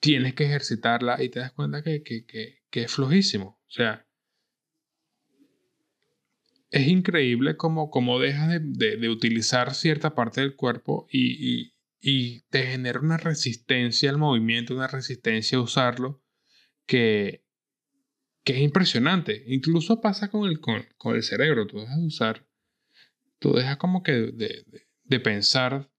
tienes 0.00 0.34
que 0.34 0.44
ejercitarla 0.44 1.22
y 1.22 1.28
te 1.28 1.40
das 1.40 1.52
cuenta 1.52 1.82
que, 1.82 2.02
es 2.70 2.92
flojísimo. 2.92 3.60
O 3.66 3.70
sea, 3.70 4.06
es 6.70 6.88
increíble 6.88 7.56
cómo, 7.56 8.18
dejas 8.18 8.60
de, 8.62 9.08
utilizar 9.08 9.74
cierta 9.74 10.14
parte 10.14 10.40
del 10.40 10.56
cuerpo 10.56 11.06
y, 11.10 11.71
te 12.02 12.66
genera 12.66 12.98
una 12.98 13.16
resistencia 13.16 14.10
al 14.10 14.18
movimiento, 14.18 14.74
una 14.74 14.88
resistencia 14.88 15.58
a 15.58 15.60
usarlo 15.60 16.20
que, 16.84 17.44
que 18.42 18.54
es 18.54 18.60
impresionante. 18.60 19.44
Incluso 19.46 20.00
pasa 20.00 20.28
con 20.30 20.48
el, 20.48 20.60
con, 20.60 20.84
el 21.14 21.22
cerebro. 21.22 21.66
Tú 21.66 21.78
dejas 21.78 21.98
de 21.98 22.06
usar, 22.06 22.46
tú 23.38 23.52
dejas 23.52 23.76
como 23.76 24.02
que 24.02 24.12
de, 24.12 24.64
de, 25.04 25.20
pensar 25.20 25.90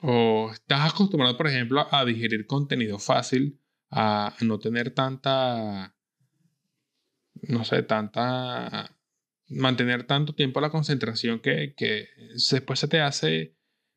o 0.00 0.50
estás 0.52 0.92
acostumbrado, 0.92 1.36
por 1.36 1.46
ejemplo, 1.46 1.86
a 1.92 2.04
digerir 2.04 2.46
contenido 2.46 2.98
fácil, 2.98 3.60
a 3.90 4.34
no 4.40 4.58
tener 4.58 4.90
tanta, 4.90 5.96
no 7.42 7.64
sé, 7.64 7.82
tanta, 7.84 8.98
mantener 9.48 10.08
tanto 10.08 10.34
tiempo 10.34 10.60
la 10.60 10.70
concentración 10.70 11.38
que, 11.38 11.74
que 11.76 12.08
después 12.50 12.80
se 12.80 12.88
te 12.88 13.00
hace 13.00 13.56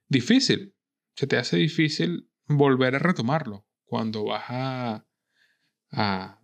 difícil, 0.09 0.75
se 1.15 1.27
te 1.27 1.37
hace 1.37 1.57
difícil 1.57 2.29
volver 2.47 2.95
a 2.95 2.99
retomarlo 2.99 3.67
cuando 3.85 4.25
vas 4.25 4.45
a, 4.49 5.07
a 5.91 6.39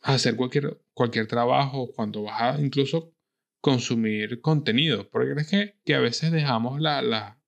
hacer 0.00 0.36
cualquier, 0.36 0.80
cualquier 0.92 1.26
trabajo, 1.26 1.92
cuando 1.94 2.24
vas 2.24 2.40
a 2.40 2.60
incluso 2.60 3.14
consumir 3.60 4.40
contenido. 4.40 5.08
Porque 5.10 5.40
es 5.40 5.48
que, 5.48 5.80
que 5.84 5.94
a 5.94 6.00
veces 6.00 6.32
dejamos 6.32 6.80
la, 6.80 7.02
la, 7.02 7.40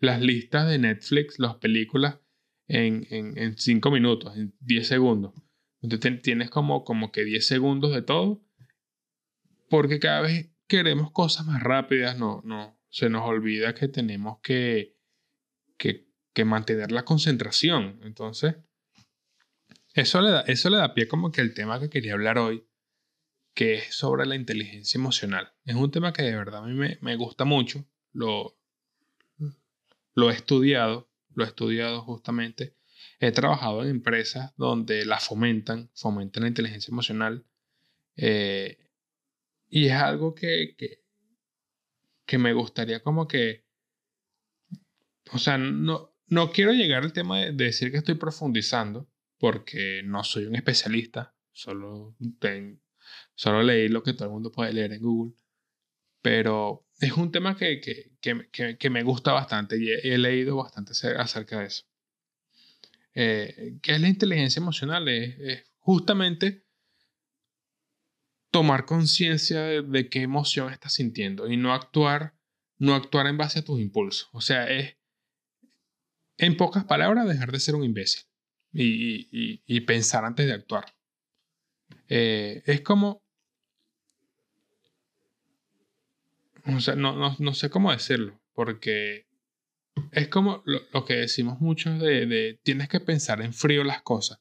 las 0.00 0.20
listas 0.20 0.68
de 0.68 0.78
Netflix, 0.78 1.38
las 1.38 1.56
películas, 1.56 2.18
en, 2.68 3.06
en, 3.10 3.36
en 3.36 3.58
5 3.58 3.90
minutos, 3.90 4.36
en 4.36 4.54
10 4.60 4.86
segundos. 4.86 5.34
Entonces 5.82 6.22
tienes 6.22 6.50
como, 6.50 6.84
como 6.84 7.10
que 7.10 7.24
10 7.24 7.46
segundos 7.46 7.92
de 7.92 8.02
todo. 8.02 8.42
Porque 9.68 9.98
cada 9.98 10.20
vez 10.22 10.50
queremos 10.66 11.10
cosas 11.12 11.46
más 11.46 11.62
rápidas, 11.62 12.18
no, 12.18 12.42
no, 12.44 12.79
se 12.90 13.08
nos 13.08 13.22
olvida 13.22 13.74
que 13.74 13.88
tenemos 13.88 14.38
que, 14.42 14.96
que, 15.78 16.08
que 16.32 16.44
mantener 16.44 16.92
la 16.92 17.04
concentración. 17.04 18.00
Entonces, 18.02 18.56
eso 19.94 20.20
le, 20.20 20.30
da, 20.30 20.40
eso 20.42 20.70
le 20.70 20.76
da 20.76 20.94
pie 20.94 21.08
como 21.08 21.32
que 21.32 21.40
el 21.40 21.54
tema 21.54 21.80
que 21.80 21.88
quería 21.88 22.12
hablar 22.12 22.38
hoy, 22.38 22.66
que 23.54 23.74
es 23.74 23.94
sobre 23.94 24.26
la 24.26 24.36
inteligencia 24.36 24.98
emocional. 24.98 25.52
Es 25.64 25.74
un 25.74 25.90
tema 25.90 26.12
que 26.12 26.22
de 26.22 26.36
verdad 26.36 26.64
a 26.64 26.66
mí 26.66 26.74
me, 26.74 26.98
me 27.00 27.16
gusta 27.16 27.44
mucho. 27.44 27.84
Lo, 28.12 28.58
lo 30.14 30.30
he 30.30 30.34
estudiado, 30.34 31.10
lo 31.34 31.44
he 31.44 31.46
estudiado 31.46 32.02
justamente. 32.02 32.76
He 33.18 33.32
trabajado 33.32 33.82
en 33.82 33.90
empresas 33.90 34.52
donde 34.56 35.04
la 35.04 35.18
fomentan, 35.18 35.90
fomentan 35.94 36.42
la 36.42 36.48
inteligencia 36.48 36.90
emocional. 36.90 37.44
Eh, 38.16 38.78
y 39.68 39.86
es 39.86 39.92
algo 39.92 40.34
que, 40.34 40.74
que, 40.76 40.99
que, 42.30 42.38
me 42.38 42.52
gustaría 42.52 43.02
como 43.02 43.26
que, 43.26 43.64
o 45.32 45.38
sea, 45.38 45.58
no, 45.58 46.14
no 46.28 46.52
quiero 46.52 46.72
llegar 46.72 47.02
al 47.02 47.12
tema 47.12 47.40
de 47.40 47.52
decir 47.52 47.90
que 47.90 47.98
estoy 47.98 48.14
profundizando, 48.14 49.10
porque 49.38 50.02
no 50.04 50.22
soy 50.22 50.44
un 50.44 50.54
especialista, 50.54 51.34
solo, 51.52 52.16
solo 53.34 53.62
leí 53.62 53.88
lo 53.88 54.02
que 54.02 54.12
todo 54.12 54.26
el 54.26 54.32
mundo 54.32 54.52
puede 54.52 54.72
leer 54.72 54.92
en 54.92 55.02
Google, 55.02 55.34
pero 56.22 56.86
es 57.00 57.12
un 57.12 57.32
tema 57.32 57.56
que, 57.56 57.80
que, 57.80 58.12
que, 58.20 58.76
que 58.78 58.90
me 58.90 59.02
gusta 59.02 59.32
bastante 59.32 59.76
y 59.76 59.90
he, 59.90 60.18
leído 60.18 60.56
bastante 60.56 60.92
acerca 61.16 61.58
de 61.58 61.66
eso. 61.66 61.84
Eh, 63.14 63.78
¿Qué 63.82 63.92
es 63.92 64.00
la 64.00 64.08
inteligencia 64.08 64.60
emocional? 64.60 65.08
Es, 65.08 65.64
justamente 65.78 66.66
tomar 68.50 68.84
conciencia 68.84 69.62
de, 69.62 69.82
de, 69.82 70.08
qué 70.08 70.22
emoción 70.22 70.72
estás 70.72 70.94
sintiendo 70.94 71.48
y 71.48 71.56
no 71.56 71.72
actuar, 71.72 72.34
no 72.78 72.94
actuar 72.94 73.26
en 73.26 73.36
base 73.36 73.60
a 73.60 73.64
tus 73.64 73.80
impulsos. 73.80 74.28
O 74.32 74.40
sea, 74.40 74.68
es, 74.68 74.96
en 76.40 76.56
pocas 76.56 76.84
palabras, 76.84 77.28
dejar 77.28 77.52
de 77.52 77.60
ser 77.60 77.74
un 77.74 77.84
imbécil 77.84 78.22
y, 78.72 79.80
pensar 79.80 80.24
antes 80.24 80.46
de 80.46 80.52
actuar. 80.54 80.86
Eh, 82.08 82.62
es 82.66 82.80
como... 82.80 83.22
O 86.66 86.80
sea, 86.80 86.94
no, 86.94 87.36
no, 87.38 87.54
sé 87.54 87.70
cómo 87.70 87.90
decirlo, 87.90 88.40
porque 88.54 89.26
es 90.12 90.28
como 90.28 90.62
lo, 90.66 91.04
que 91.04 91.14
decimos 91.14 91.60
muchos 91.60 91.98
de, 92.00 92.60
tienes 92.62 92.88
que 92.88 93.00
pensar 93.00 93.40
en 93.42 93.52
frío 93.52 93.82
las 93.82 94.02
cosas. 94.02 94.40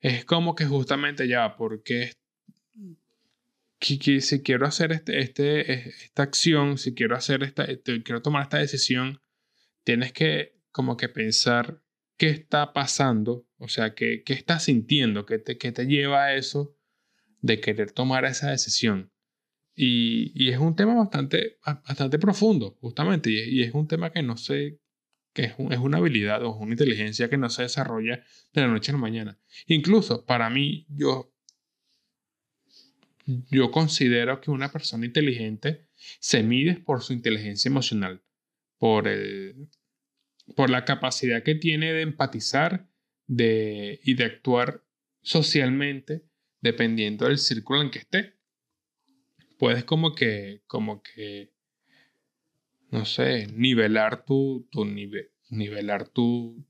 Es 0.00 0.24
como 0.24 0.54
que 0.54 0.66
justamente 0.66 1.26
ya, 1.26 1.56
porque 1.56 2.12
si 3.80 4.42
quiero 4.42 4.66
hacer 4.66 4.92
este, 4.92 5.20
este, 5.20 5.88
esta 5.88 6.22
acción, 6.22 6.78
si 6.78 6.94
quiero 6.94 7.16
hacer 7.16 7.42
esta, 7.42 7.64
este, 7.64 8.02
quiero 8.02 8.22
tomar 8.22 8.42
esta 8.42 8.58
decisión, 8.58 9.20
tienes 9.84 10.12
que 10.12 10.58
como 10.70 10.96
que 10.96 11.08
pensar 11.08 11.82
qué 12.16 12.30
está 12.30 12.72
pasando, 12.72 13.46
o 13.56 13.68
sea, 13.68 13.94
qué, 13.94 14.22
qué 14.24 14.32
estás 14.32 14.64
sintiendo, 14.64 15.24
qué 15.24 15.38
te, 15.38 15.54
te 15.54 15.86
lleva 15.86 16.24
a 16.24 16.34
eso 16.34 16.76
de 17.40 17.60
querer 17.60 17.92
tomar 17.92 18.24
esa 18.24 18.50
decisión. 18.50 19.12
Y, 19.74 20.32
y 20.34 20.50
es 20.50 20.58
un 20.58 20.74
tema 20.74 20.94
bastante, 20.94 21.58
bastante 21.64 22.18
profundo, 22.18 22.76
justamente, 22.80 23.30
y, 23.30 23.62
es 23.62 23.72
un 23.74 23.86
tema 23.86 24.10
que 24.10 24.22
no 24.24 24.36
sé, 24.36 24.80
que 25.32 25.44
es, 25.44 25.54
es, 25.70 25.78
una 25.78 25.98
habilidad 25.98 26.42
o 26.42 26.56
una 26.56 26.72
inteligencia 26.72 27.30
que 27.30 27.38
no 27.38 27.48
se 27.48 27.62
desarrolla 27.62 28.24
de 28.52 28.60
la 28.60 28.66
noche 28.66 28.90
a 28.90 28.94
la 28.94 29.00
mañana. 29.00 29.38
Incluso 29.68 30.26
para 30.26 30.50
mí, 30.50 30.84
yo 30.88 31.32
yo 33.50 33.70
considero 33.70 34.40
que 34.40 34.50
una 34.50 34.72
persona 34.72 35.04
inteligente 35.04 35.86
se 36.18 36.42
mide 36.42 36.76
por 36.76 37.02
su 37.02 37.12
inteligencia 37.12 37.68
emocional, 37.68 38.22
por, 38.78 39.06
el, 39.06 39.68
por 40.56 40.70
la 40.70 40.84
capacidad 40.86 41.42
que 41.42 41.54
tiene 41.54 41.92
de 41.92 42.02
empatizar 42.02 42.88
de, 43.26 44.00
y 44.02 44.14
de 44.14 44.24
actuar 44.24 44.82
socialmente 45.20 46.24
dependiendo 46.62 47.26
del 47.26 47.38
círculo 47.38 47.82
en 47.82 47.90
que 47.90 47.98
esté. 47.98 48.34
Puedes 49.58 49.84
como 49.84 50.14
que, 50.14 50.62
como 50.66 51.02
que, 51.02 51.52
no 52.90 53.04
sé, 53.04 53.48
nivelar 53.48 54.24
tu, 54.24 54.66
tu 54.70 54.86
nivel, 54.86 55.30
nivelar 55.50 56.08
tu, 56.08 56.64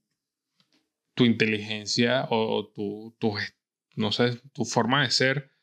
tu 1.15 1.25
inteligencia 1.25 2.27
o 2.31 2.73
tu, 2.75 3.15
tu, 3.21 3.35
no 3.95 4.11
sé, 4.11 4.41
tu 4.53 4.65
forma 4.65 5.03
de 5.03 5.11
ser 5.11 5.58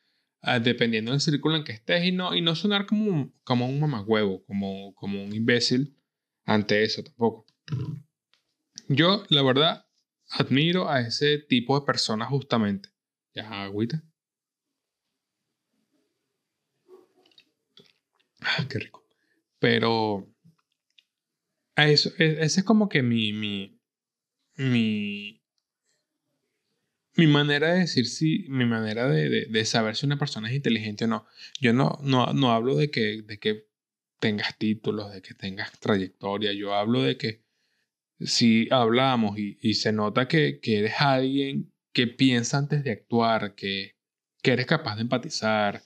Ah, 0.48 0.60
dependiendo 0.60 1.12
del 1.12 1.22
círculo 1.22 1.56
en 1.56 1.64
que 1.64 1.72
estés 1.72 2.06
y 2.06 2.12
no, 2.12 2.36
y 2.36 2.42
no 2.42 2.56
sonar 2.56 2.86
como 2.86 3.10
un, 3.10 3.34
como 3.44 3.68
un 3.68 3.80
mamagüevo, 3.80 4.46
como, 4.46 4.94
como 4.94 5.24
un 5.24 5.34
imbécil 5.34 5.98
ante 6.46 6.84
eso 6.84 7.04
tampoco. 7.04 7.48
Yo, 8.88 9.24
la 9.30 9.42
verdad, 9.42 9.88
admiro 10.30 10.88
a 10.88 11.02
ese 11.02 11.40
tipo 11.40 11.80
de 11.80 11.86
personas 11.88 12.30
justamente. 12.30 12.90
Ya, 13.34 13.64
agüita. 13.64 14.04
Ah, 18.42 18.68
qué 18.70 18.78
rico. 18.78 19.04
Pero 19.58 20.32
eso, 21.76 22.12
e, 22.20 22.38
ese 22.42 22.60
es 22.60 22.64
como 22.64 22.88
que 22.88 23.02
mi, 23.02 23.34
mi, 23.34 23.80
mi 27.18 27.28
manera 27.28 27.74
de 27.74 27.80
decir 27.82 28.08
si, 28.08 28.46
mi 28.50 28.66
manera 28.66 29.08
de, 29.08 29.46
de, 29.46 29.66
saber 29.66 29.96
si 29.96 30.06
una 30.06 30.20
persona 30.20 30.50
es 30.50 30.56
inteligente 30.56 31.06
o 31.06 31.08
no. 31.08 31.26
Yo 31.62 31.74
no, 31.74 31.98
no, 32.04 32.34
no 32.34 32.52
hablo 32.52 32.76
de 32.76 32.92
que, 32.92 33.22
de 33.22 33.40
que 33.40 33.68
tengas 34.20 34.58
títulos, 34.58 35.14
de 35.14 35.22
que 35.22 35.34
tengas 35.34 35.80
trayectoria. 35.80 36.52
Yo 36.54 36.74
hablo 36.74 37.02
de 37.02 37.18
que 37.18 37.44
si 38.20 38.68
hablamos 38.72 39.38
y, 39.40 39.58
y 39.62 39.76
se 39.76 39.94
nota 39.94 40.28
que, 40.28 40.60
que, 40.62 40.80
eres 40.80 40.96
alguien 41.00 41.74
que 41.94 42.08
piensa 42.08 42.58
antes 42.58 42.84
de 42.84 42.92
actuar, 42.92 43.56
que, 43.56 43.96
que 44.42 44.52
eres 44.52 44.66
capaz 44.66 44.96
de 44.96 45.04
empatizar, 45.04 45.82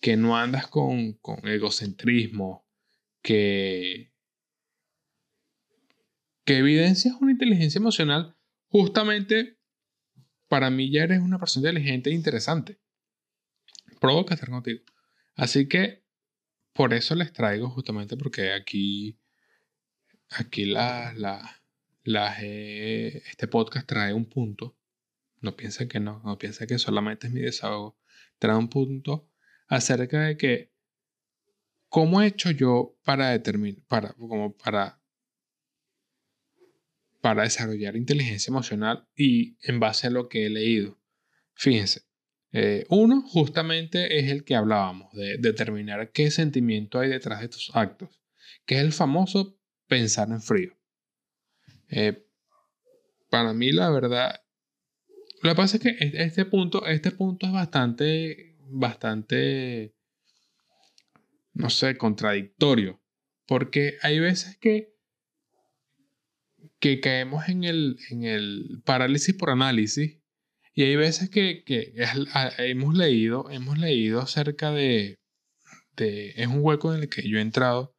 que 0.00 0.16
no 0.16 0.36
andas 0.36 0.68
con, 0.68 1.14
con 1.14 1.46
egocentrismo, 1.46 2.64
que, 3.22 4.12
que 6.44 6.58
evidencias 6.58 7.14
una 7.20 7.32
inteligencia 7.32 7.78
emocional 7.78 8.36
justamente 8.68 9.57
para 10.48 10.70
mí 10.70 10.90
ya 10.90 11.04
eres 11.04 11.20
una 11.20 11.38
persona 11.38 11.68
inteligente 11.68 12.10
e 12.10 12.14
interesante. 12.14 12.78
Provoca 14.00 14.34
estar 14.34 14.50
contigo. 14.50 14.82
Así 15.34 15.68
que 15.68 16.04
por 16.72 16.94
eso 16.94 17.14
les 17.14 17.32
traigo 17.32 17.70
justamente 17.70 18.16
porque 18.16 18.52
aquí, 18.52 19.18
aquí 20.30 20.64
la, 20.64 21.12
la, 21.14 21.62
la 22.04 22.36
este 22.40 23.48
podcast 23.48 23.86
trae 23.86 24.12
un 24.12 24.26
punto. 24.26 24.76
No 25.40 25.56
piensen 25.56 25.88
que 25.88 26.00
no, 26.00 26.20
no 26.24 26.38
piensen 26.38 26.66
que 26.66 26.78
solamente 26.78 27.26
es 27.28 27.32
mi 27.32 27.40
desahogo. 27.40 27.98
Trae 28.38 28.56
un 28.56 28.68
punto 28.68 29.30
acerca 29.68 30.20
de 30.22 30.36
que 30.36 30.72
cómo 31.88 32.22
he 32.22 32.26
hecho 32.26 32.50
yo 32.50 32.96
para 33.04 33.30
determinar, 33.30 33.82
para, 33.86 34.12
como 34.14 34.56
para 34.56 34.97
para 37.28 37.42
desarrollar 37.42 37.94
inteligencia 37.94 38.50
emocional 38.50 39.06
y 39.14 39.58
en 39.60 39.80
base 39.80 40.06
a 40.06 40.10
lo 40.10 40.30
que 40.30 40.46
he 40.46 40.48
leído. 40.48 40.98
Fíjense, 41.52 42.04
eh, 42.52 42.86
uno 42.88 43.20
justamente 43.20 44.18
es 44.18 44.30
el 44.30 44.44
que 44.44 44.56
hablábamos, 44.56 45.12
de 45.12 45.36
determinar 45.36 46.10
qué 46.10 46.30
sentimiento 46.30 46.98
hay 46.98 47.10
detrás 47.10 47.42
de 47.42 47.48
tus 47.48 47.70
actos, 47.74 48.08
que 48.64 48.76
es 48.76 48.80
el 48.80 48.94
famoso 48.94 49.60
pensar 49.88 50.30
en 50.30 50.40
frío. 50.40 50.72
Eh, 51.90 52.26
para 53.28 53.52
mí, 53.52 53.72
la 53.72 53.90
verdad, 53.90 54.40
lo 55.42 55.50
que 55.50 55.54
pasa 55.54 55.76
es 55.76 55.82
que 55.82 55.96
este 56.00 56.46
punto, 56.46 56.86
este 56.86 57.10
punto 57.10 57.44
es 57.44 57.52
bastante, 57.52 58.56
bastante, 58.70 59.94
no 61.52 61.68
sé, 61.68 61.98
contradictorio, 61.98 63.02
porque 63.46 63.98
hay 64.00 64.18
veces 64.18 64.56
que 64.56 64.97
que 66.80 67.00
caemos 67.00 67.48
en 67.48 67.64
el, 67.64 67.98
en 68.10 68.24
el 68.24 68.82
parálisis 68.84 69.34
por 69.34 69.50
análisis 69.50 70.18
y 70.78 70.84
hay 70.84 70.94
veces 70.94 71.28
que, 71.28 71.64
que 71.64 71.92
hemos 72.58 72.94
leído, 72.94 73.50
hemos 73.50 73.78
leído 73.78 74.20
acerca 74.20 74.70
de, 74.70 75.18
de, 75.96 76.34
es 76.36 76.46
un 76.46 76.60
hueco 76.60 76.94
en 76.94 77.02
el 77.02 77.08
que 77.08 77.28
yo 77.28 77.38
he 77.38 77.40
entrado, 77.40 77.96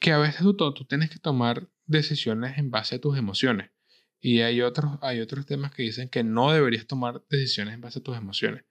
que 0.00 0.12
a 0.12 0.18
veces 0.18 0.40
tú, 0.40 0.56
tú 0.56 0.84
tienes 0.86 1.10
que 1.10 1.18
tomar 1.18 1.68
decisiones 1.84 2.56
en 2.56 2.70
base 2.70 2.94
a 2.94 3.00
tus 3.00 3.18
emociones. 3.18 3.70
Y 4.18 4.40
hay 4.40 4.62
otros, 4.62 4.98
hay 5.02 5.20
otros 5.20 5.44
temas 5.44 5.72
que 5.72 5.82
dicen 5.82 6.08
que 6.08 6.24
no 6.24 6.52
deberías 6.52 6.86
tomar 6.86 7.22
decisiones 7.28 7.74
en 7.74 7.82
base 7.82 7.98
a 7.98 8.02
tus 8.02 8.16
emociones. 8.16 8.64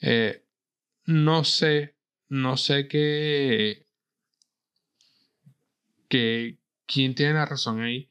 Eh, 0.00 0.44
no 1.06 1.44
sé, 1.44 1.96
no 2.28 2.56
sé 2.56 2.88
qué, 2.88 3.86
qué, 6.08 6.58
quién 6.92 7.14
tiene 7.14 7.34
la 7.34 7.46
razón 7.46 7.80
ahí. 7.80 8.10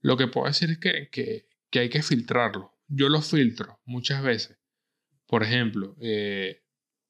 Lo 0.00 0.16
que 0.16 0.26
puedo 0.26 0.46
decir 0.46 0.70
es 0.70 0.78
que, 0.78 1.08
que, 1.10 1.78
hay 1.78 1.88
que 1.90 2.02
filtrarlo. 2.02 2.74
Yo 2.88 3.08
lo 3.08 3.20
filtro 3.20 3.80
muchas 3.84 4.22
veces. 4.22 4.58
Por 5.26 5.42
ejemplo, 5.42 5.96
eh, 6.00 6.62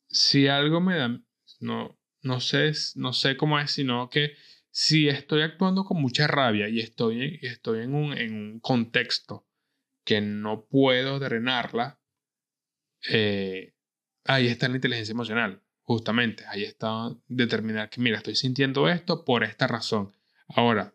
si 0.08 0.48
algo 0.48 0.80
me 0.80 0.96
da, 0.96 1.20
no, 1.60 1.98
no, 2.22 2.40
sé, 2.40 2.72
no 2.96 3.12
sé 3.12 3.36
cómo 3.36 3.58
es, 3.58 3.70
sino 3.70 4.10
que 4.10 4.32
si 4.70 5.08
estoy 5.08 5.42
actuando 5.42 5.84
con 5.84 6.00
mucha 6.00 6.26
rabia 6.26 6.68
y 6.68 6.80
estoy, 6.80 7.38
estoy 7.42 7.80
en, 7.80 7.94
un, 7.94 8.16
en 8.16 8.34
un 8.34 8.60
contexto 8.60 9.46
que 10.04 10.20
no 10.20 10.66
puedo 10.66 11.18
drenarla, 11.18 12.00
eh, 13.08 13.74
ahí 14.24 14.48
está 14.48 14.68
la 14.68 14.76
inteligencia 14.76 15.12
emocional, 15.12 15.62
justamente. 15.82 16.44
Ahí 16.48 16.64
está 16.64 17.10
determinar 17.28 17.90
que, 17.90 18.00
mira, 18.00 18.18
estoy 18.18 18.36
sintiendo 18.36 18.88
esto 18.88 19.24
por 19.24 19.44
esta 19.44 19.66
razón. 19.66 20.12
Ahora, 20.48 20.94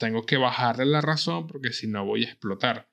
tengo 0.00 0.24
que 0.24 0.38
bajarle 0.38 0.86
la 0.86 1.02
razón 1.02 1.46
porque 1.46 1.72
si 1.72 1.86
no 1.86 2.06
voy 2.06 2.24
a 2.24 2.30
explotar. 2.30 2.90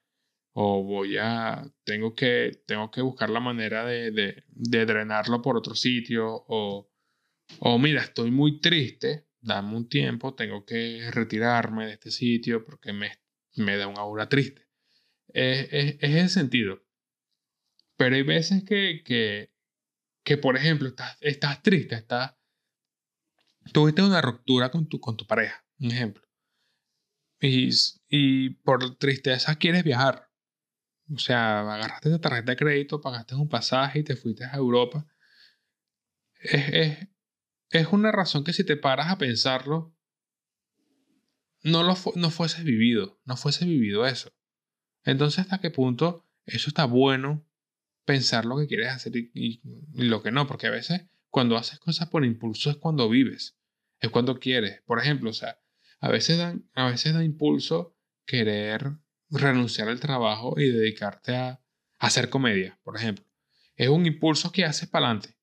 O 0.52 0.84
voy 0.84 1.16
a, 1.16 1.64
tengo 1.84 2.14
que, 2.14 2.62
tengo 2.66 2.90
que 2.90 3.00
buscar 3.00 3.30
la 3.30 3.40
manera 3.40 3.84
de, 3.84 4.10
de, 4.10 4.86
drenarlo 4.86 5.40
por 5.40 5.56
otro 5.56 5.74
sitio. 5.74 6.26
O, 6.48 6.90
o 7.60 7.78
mira, 7.78 8.02
estoy 8.02 8.30
muy 8.30 8.60
triste, 8.60 9.26
dame 9.40 9.76
un 9.76 9.88
tiempo, 9.88 10.34
tengo 10.34 10.64
que 10.66 11.10
retirarme 11.12 11.86
de 11.86 11.92
este 11.94 12.10
sitio 12.10 12.64
porque 12.64 12.92
me, 12.92 13.20
me 13.56 13.76
da 13.76 13.86
una 13.86 14.00
aura 14.00 14.28
triste. 14.28 14.68
Es, 15.28 15.68
es, 15.72 15.96
es 16.00 16.14
ese 16.14 16.28
sentido. 16.28 16.84
Pero 17.96 18.16
hay 18.16 18.22
veces 18.22 18.64
que, 18.64 19.02
que, 19.04 19.50
que 20.24 20.36
por 20.36 20.56
ejemplo, 20.56 20.88
estás, 20.88 21.16
estás 21.20 21.62
triste, 21.62 21.94
estás, 21.94 22.34
tuviste 23.72 24.02
una 24.02 24.20
ruptura 24.20 24.70
con 24.70 24.88
tu, 24.88 25.00
con 25.00 25.16
tu 25.16 25.26
pareja, 25.26 25.64
un 25.78 25.90
ejemplo. 25.92 26.27
Y, 27.40 27.70
y 28.08 28.50
por 28.50 28.96
tristeza 28.96 29.56
quieres 29.56 29.84
viajar. 29.84 30.28
O 31.14 31.18
sea, 31.18 31.60
agarraste 31.60 32.10
la 32.10 32.20
tarjeta 32.20 32.52
de 32.52 32.56
crédito, 32.56 33.00
pagaste 33.00 33.34
un 33.34 33.48
pasaje 33.48 34.00
y 34.00 34.04
te 34.04 34.16
fuiste 34.16 34.44
a 34.44 34.56
Europa. 34.56 35.06
Es, 36.40 36.68
es, 36.72 37.08
es 37.70 37.86
una 37.88 38.12
razón 38.12 38.44
que 38.44 38.52
si 38.52 38.64
te 38.64 38.76
paras 38.76 39.10
a 39.10 39.18
pensarlo, 39.18 39.94
no, 41.62 41.82
lo 41.82 41.94
no 42.14 42.30
fuese 42.30 42.62
vivido, 42.62 43.20
no 43.24 43.36
fuese 43.36 43.64
vivido 43.64 44.06
eso. 44.06 44.32
Entonces, 45.04 45.40
¿hasta 45.40 45.60
qué 45.60 45.70
punto 45.70 46.26
eso 46.44 46.68
está 46.68 46.84
bueno 46.84 47.46
pensar 48.04 48.44
lo 48.44 48.58
que 48.58 48.66
quieres 48.66 48.88
hacer 48.88 49.16
y, 49.16 49.30
y, 49.34 49.60
lo 49.94 50.22
que 50.22 50.30
no? 50.30 50.46
Porque 50.46 50.66
a 50.66 50.70
veces 50.70 51.06
cuando 51.28 51.56
haces 51.56 51.78
cosas 51.78 52.08
por 52.08 52.24
impulso 52.24 52.70
es 52.70 52.76
cuando 52.76 53.08
vives, 53.08 53.58
es 54.00 54.10
cuando 54.10 54.38
quieres. 54.38 54.82
Por 54.82 54.98
ejemplo, 54.98 55.30
o 55.30 55.34
sea, 55.34 55.60
a 56.00 56.08
veces, 56.08 56.38
dan, 56.38 56.68
a 56.74 56.90
veces 56.90 57.14
da 57.14 57.24
impulso 57.24 57.96
querer 58.26 58.92
renunciar 59.30 59.88
al 59.88 60.00
trabajo 60.00 60.54
y 60.58 60.70
dedicarte 60.70 61.36
a, 61.36 61.60
hacer 61.98 62.30
comedia, 62.30 62.78
por 62.84 62.96
ejemplo. 62.96 63.24
Es 63.74 63.88
un 63.88 64.06
impulso 64.06 64.52
que 64.52 64.64
haces 64.64 64.88
para 64.88 65.06
adelante. 65.06 65.34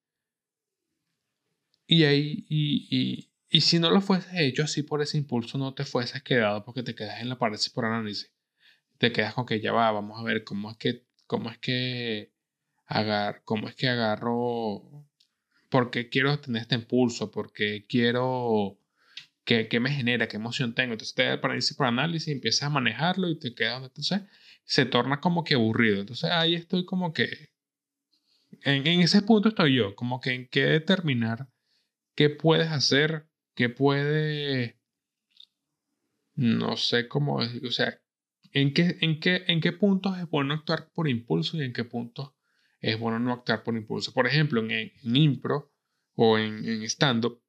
Y, 1.85 2.05
ahí, 2.05 2.45
y, 2.49 3.29
y, 3.49 3.61
si 3.61 3.77
no 3.77 3.91
lo 3.91 3.99
fueses 3.99 4.31
hecho 4.35 4.63
así 4.63 4.81
por 4.81 5.01
ese 5.01 5.17
impulso, 5.17 5.57
no 5.57 5.73
te 5.73 5.83
fueses 5.83 6.23
quedado 6.23 6.63
porque 6.63 6.81
te 6.81 6.95
quedas 6.95 7.21
en 7.21 7.27
la 7.29 7.37
parálisis 7.37 7.71
por 7.71 7.85
análisis. 7.85 8.33
Te 8.97 9.11
quedas 9.11 9.33
con 9.33 9.45
que 9.45 9.59
ya 9.59 9.73
va, 9.73 9.91
vamos 9.91 10.17
a 10.17 10.23
ver 10.23 10.45
cómo 10.45 10.71
es 10.71 10.77
que, 10.77 11.05
cómo 11.27 11.51
es 11.51 11.57
que, 11.57 12.33
agar, 12.85 13.43
cómo 13.43 13.67
es 13.67 13.75
que 13.75 13.89
agarro, 13.89 15.05
porque 15.69 16.07
quiero 16.09 16.39
tener 16.39 16.61
este 16.61 16.75
impulso, 16.75 17.31
porque 17.31 17.85
quiero 17.87 18.79
¿Qué, 19.45 19.79
me 19.79 19.91
genera? 19.91 20.27
¿Qué 20.27 20.38
emoción 20.38 20.73
tengo? 20.75 20.93
Entonces 20.93 21.15
te 21.15 21.23
da 21.23 21.39
parálisis 21.41 21.77
por 21.77 21.88
análisis, 21.88 22.29
empiezas 22.29 22.63
a 22.63 22.69
manejarlo 22.69 23.29
y 23.29 23.39
te 23.39 23.53
queda, 23.55 23.77
entonces 23.77 24.21
se 24.65 24.86
torna 24.86 25.21
como 25.21 25.43
que 25.43 25.55
aburrido. 25.55 26.01
Entonces 26.01 26.31
ahí 26.31 26.55
estoy 26.55 26.86
como 26.86 27.13
que 27.13 27.27
En, 28.63 28.86
en 28.88 28.99
ese 29.01 29.21
punto 29.21 29.49
estoy 29.49 29.75
yo, 29.75 29.95
como 29.95 30.19
que 30.19 30.31
en 30.34 30.47
qué 30.49 30.65
determinar 30.65 31.47
qué 32.15 32.29
puedes 32.31 32.69
hacer, 32.69 33.27
qué 33.55 33.69
puede, 33.69 34.79
no 36.36 36.77
sé 36.77 37.08
cómo 37.08 37.41
decir, 37.41 37.65
o 37.65 37.71
sea, 37.71 37.99
en 38.51 38.73
qué, 38.73 38.97
en 39.01 39.19
qué, 39.19 39.43
en 39.47 39.62
qué 39.62 39.71
puntos 39.73 40.17
es 40.17 40.29
bueno 40.29 40.53
actuar 40.53 40.89
por 40.93 41.08
impulso 41.10 41.58
y 41.58 41.63
en 41.65 41.73
qué 41.73 41.84
puntos 41.84 42.31
es 42.79 42.99
bueno 42.99 43.19
no 43.19 43.34
actuar 43.34 43.63
por 43.63 43.75
impulso. 43.75 44.13
Por 44.13 44.27
ejemplo, 44.27 44.62
en, 44.62 44.71
en 44.71 45.15
impro 45.15 45.73
o 46.15 46.38
en, 46.38 46.65
en 46.65 46.84
stand-up, 46.84 47.41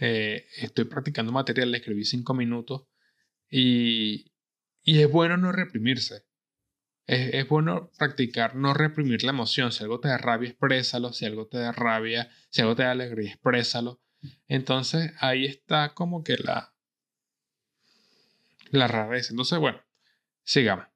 eh, 0.00 0.46
estoy 0.56 0.86
practicando 0.86 1.30
material, 1.30 1.70
le 1.70 1.78
escribí 1.78 2.04
cinco 2.04 2.34
minutos 2.34 2.86
y, 3.50 4.32
es 4.84 5.10
bueno 5.10 5.36
no 5.36 5.52
reprimirse. 5.52 6.24
Es, 7.06 7.34
es, 7.34 7.48
bueno 7.48 7.90
practicar 7.98 8.56
no 8.56 8.74
reprimir 8.74 9.24
la 9.24 9.30
emoción. 9.30 9.72
Si 9.72 9.82
algo 9.82 10.00
te 10.00 10.08
da 10.08 10.18
rabia, 10.18 10.50
exprésalo. 10.50 11.12
Si 11.12 11.26
algo 11.26 11.46
te 11.48 11.58
da 11.58 11.72
rabia, 11.72 12.30
si 12.50 12.62
algo 12.62 12.76
te 12.76 12.84
da 12.84 12.92
alegría, 12.92 13.32
exprésalo. 13.32 14.00
Entonces 14.48 15.12
ahí 15.20 15.44
está 15.46 15.94
como 15.94 16.24
que 16.24 16.36
la, 16.38 16.74
la 18.70 18.88
rareza. 18.88 19.32
Entonces, 19.32 19.58
bueno, 19.58 19.82
sigamos. 20.44 20.86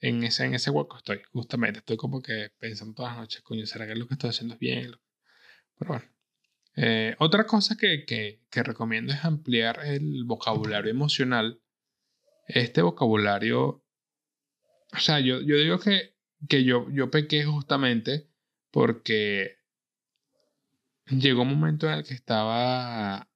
En 0.00 0.22
ese, 0.24 0.44
en 0.44 0.54
ese 0.54 0.70
hueco 0.70 0.98
estoy, 0.98 1.22
justamente. 1.32 1.78
Estoy 1.80 1.96
como 1.96 2.20
que 2.22 2.50
pensando 2.58 2.94
todas 2.94 3.12
las 3.12 3.20
noches, 3.22 3.42
coño, 3.42 3.66
¿será 3.66 3.86
que 3.86 3.94
lo 3.94 4.06
que 4.06 4.14
estoy 4.14 4.30
haciendo 4.30 4.54
es 4.54 4.60
bien? 4.60 4.92
Pero 5.78 5.88
bueno. 5.88 6.13
Eh, 6.76 7.14
otra 7.18 7.46
cosa 7.46 7.76
que, 7.76 8.04
que, 8.04 8.40
que 8.50 8.62
recomiendo 8.62 9.12
es 9.12 9.24
ampliar 9.24 9.80
el 9.84 10.24
vocabulario 10.24 10.90
emocional. 10.90 11.60
Este 12.46 12.82
vocabulario 12.82 13.84
o 14.94 15.00
sea, 15.00 15.18
yo, 15.18 15.40
yo 15.40 15.56
digo 15.56 15.78
que, 15.80 16.14
que 16.48 16.64
yo, 16.64 16.88
yo 16.90 17.10
pequé 17.10 17.44
justamente 17.44 18.28
porque 18.70 19.56
llegó 21.06 21.42
un 21.42 21.48
momento 21.48 21.88
en 21.88 21.94
el 21.94 22.04
que 22.04 22.14
estaba, 22.14 23.28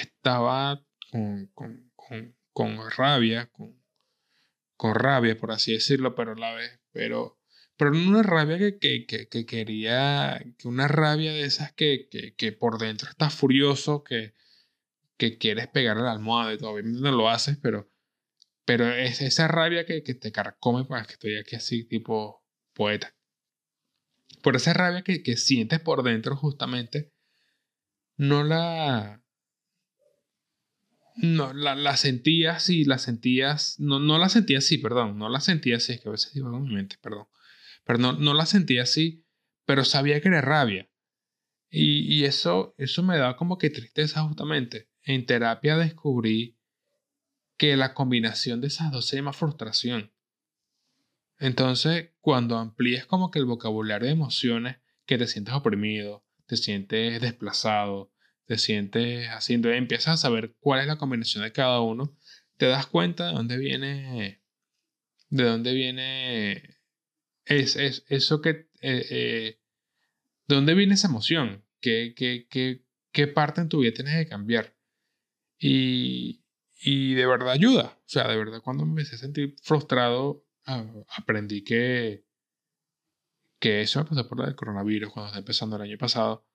estaba 0.00 0.84
con, 1.10 1.46
con, 1.48 1.90
con, 1.96 2.36
con 2.52 2.90
rabia, 2.92 3.46
con, 3.50 3.82
con, 4.76 4.94
rabia, 4.94 5.36
por 5.36 5.50
así 5.50 5.72
decirlo, 5.72 6.14
pero 6.14 6.36
la 6.36 6.54
vez, 6.54 6.80
pero, 6.92 7.39
pero 7.80 7.92
no 7.92 8.10
una 8.10 8.22
rabia 8.22 8.58
que, 8.58 8.78
que, 8.78 9.06
que, 9.06 9.26
que, 9.28 9.46
quería, 9.46 10.38
que 10.58 10.68
una 10.68 10.86
rabia 10.86 11.32
de 11.32 11.44
esas 11.44 11.72
que, 11.72 12.10
que, 12.36 12.52
por 12.52 12.76
dentro 12.76 13.08
estás 13.08 13.34
furioso, 13.34 14.04
que, 14.04 14.34
que 15.16 15.38
quieres 15.38 15.66
pegar 15.68 15.96
a 15.96 16.02
la 16.02 16.12
almohada 16.12 16.52
y 16.52 16.58
todo, 16.58 16.76
no 16.82 17.10
lo 17.10 17.30
haces, 17.30 17.56
pero 17.56 17.90
pero 18.66 18.92
es 18.92 19.22
esa 19.22 19.48
rabia 19.48 19.86
que, 19.86 20.02
que 20.02 20.12
te 20.12 20.30
carcome, 20.30 20.84
pues 20.84 21.06
que 21.06 21.14
estoy 21.14 21.38
aquí 21.38 21.56
así, 21.56 21.84
tipo 21.84 22.44
poeta. 22.74 23.16
Por 24.42 24.56
esa 24.56 24.74
rabia 24.74 25.00
que, 25.00 25.22
que 25.22 25.38
sientes 25.38 25.80
por 25.80 26.02
dentro, 26.02 26.36
justamente, 26.36 27.14
no 28.18 28.44
la. 28.44 29.22
No, 31.16 31.54
la, 31.54 31.76
la 31.76 31.96
sentías 31.96 32.68
y 32.68 32.84
la 32.84 32.98
sentías. 32.98 33.80
No, 33.80 34.00
no 34.00 34.18
la 34.18 34.28
sentía 34.28 34.58
así, 34.58 34.76
perdón. 34.76 35.18
No 35.18 35.30
la 35.30 35.40
sentía 35.40 35.78
así, 35.78 35.94
es 35.94 36.02
que 36.02 36.10
a 36.10 36.12
veces 36.12 36.34
digo 36.34 36.54
en 36.54 36.62
mi 36.62 36.74
mente, 36.74 36.96
perdón. 37.00 37.26
Pero 37.84 37.98
no, 37.98 38.12
no 38.12 38.34
la 38.34 38.46
sentía 38.46 38.82
así, 38.82 39.24
pero 39.64 39.84
sabía 39.84 40.20
que 40.20 40.28
era 40.28 40.40
rabia. 40.40 40.88
Y, 41.70 42.12
y 42.12 42.24
eso, 42.24 42.74
eso 42.78 43.02
me 43.02 43.16
da 43.16 43.36
como 43.36 43.58
que 43.58 43.70
tristeza, 43.70 44.22
justamente. 44.22 44.88
En 45.02 45.26
terapia 45.26 45.76
descubrí 45.76 46.58
que 47.56 47.76
la 47.76 47.94
combinación 47.94 48.60
de 48.60 48.68
esas 48.68 48.90
dos 48.90 49.06
se 49.06 49.16
llama 49.16 49.32
frustración. 49.32 50.12
Entonces, 51.38 52.10
cuando 52.20 52.58
amplíes 52.58 53.06
como 53.06 53.30
que 53.30 53.38
el 53.38 53.46
vocabulario 53.46 54.06
de 54.06 54.12
emociones, 54.12 54.76
que 55.06 55.18
te 55.18 55.26
sientes 55.26 55.54
oprimido, 55.54 56.24
te 56.46 56.56
sientes 56.56 57.20
desplazado, 57.20 58.12
te 58.44 58.58
sientes 58.58 59.28
haciendo, 59.28 59.70
empiezas 59.70 60.14
a 60.14 60.16
saber 60.16 60.54
cuál 60.58 60.80
es 60.80 60.86
la 60.86 60.98
combinación 60.98 61.44
de 61.44 61.52
cada 61.52 61.80
uno, 61.80 62.16
te 62.56 62.66
das 62.66 62.86
cuenta 62.86 63.28
de 63.28 63.34
dónde 63.34 63.56
viene, 63.56 64.42
de 65.28 65.44
dónde 65.44 65.72
viene 65.72 66.79
es, 67.50 67.76
es 67.76 68.04
eso 68.08 68.40
que, 68.40 68.50
eh, 68.80 69.06
eh, 69.10 69.60
de 70.46 70.54
dónde 70.54 70.74
viene 70.74 70.94
esa 70.94 71.08
emoción, 71.08 71.64
qué, 71.80 72.14
qué, 72.16 72.46
qué, 72.48 72.84
qué 73.12 73.26
parte 73.26 73.60
en 73.60 73.68
tu 73.68 73.80
vida 73.80 73.92
tienes 73.92 74.14
que 74.16 74.28
cambiar. 74.28 74.76
Y, 75.58 76.44
y 76.80 77.14
de 77.14 77.26
verdad 77.26 77.50
ayuda. 77.50 77.98
O 77.98 78.08
sea, 78.08 78.28
de 78.28 78.36
verdad, 78.36 78.62
cuando 78.62 78.84
me 78.84 78.90
empecé 78.92 79.16
a 79.16 79.18
sentir 79.18 79.56
frustrado, 79.62 80.46
aprendí 81.16 81.62
que, 81.64 82.24
que 83.58 83.82
eso 83.82 84.00
me 84.00 84.06
pasó 84.06 84.28
por 84.28 84.46
el 84.46 84.54
coronavirus 84.54 85.12
cuando 85.12 85.26
estaba 85.28 85.40
empezando 85.40 85.76
el 85.76 85.82
año 85.82 85.98
pasado. 85.98 86.46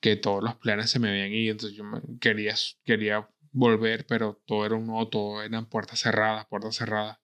Que 0.00 0.14
todos 0.16 0.42
los 0.44 0.54
planes 0.56 0.90
se 0.90 1.00
me 1.00 1.10
habían 1.10 1.32
ido. 1.32 1.52
Entonces 1.52 1.76
yo 1.76 1.84
quería, 2.20 2.54
quería 2.84 3.28
volver, 3.50 4.06
pero 4.06 4.40
todo 4.46 4.64
era 4.64 4.76
un 4.76 4.86
no, 4.86 5.08
todo 5.08 5.42
eran 5.42 5.66
puertas 5.68 6.00
cerradas, 6.00 6.46
puertas 6.46 6.76
cerradas. 6.76 7.18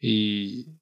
Y. 0.00 0.77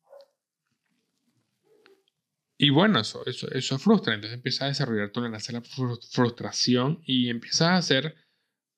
Y 2.58 2.70
bueno, 2.70 3.00
eso, 3.00 3.24
eso, 3.26 3.50
eso 3.50 3.78
frustra. 3.78 4.14
Entonces 4.14 4.36
empiezas 4.36 4.62
a 4.62 4.66
desarrollar 4.66 5.10
tolerancia 5.10 5.56
a 5.56 5.60
la 5.60 5.66
frustración 6.10 7.00
y 7.04 7.28
empiezas 7.28 7.68
a 7.68 7.76
hacer 7.76 8.16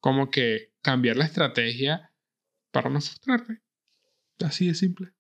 como 0.00 0.30
que 0.30 0.74
cambiar 0.82 1.16
la 1.16 1.24
estrategia 1.24 2.12
para 2.70 2.90
no 2.90 3.00
frustrarte. 3.00 3.62
Así 4.40 4.68
de 4.68 4.74
simple. 4.74 5.12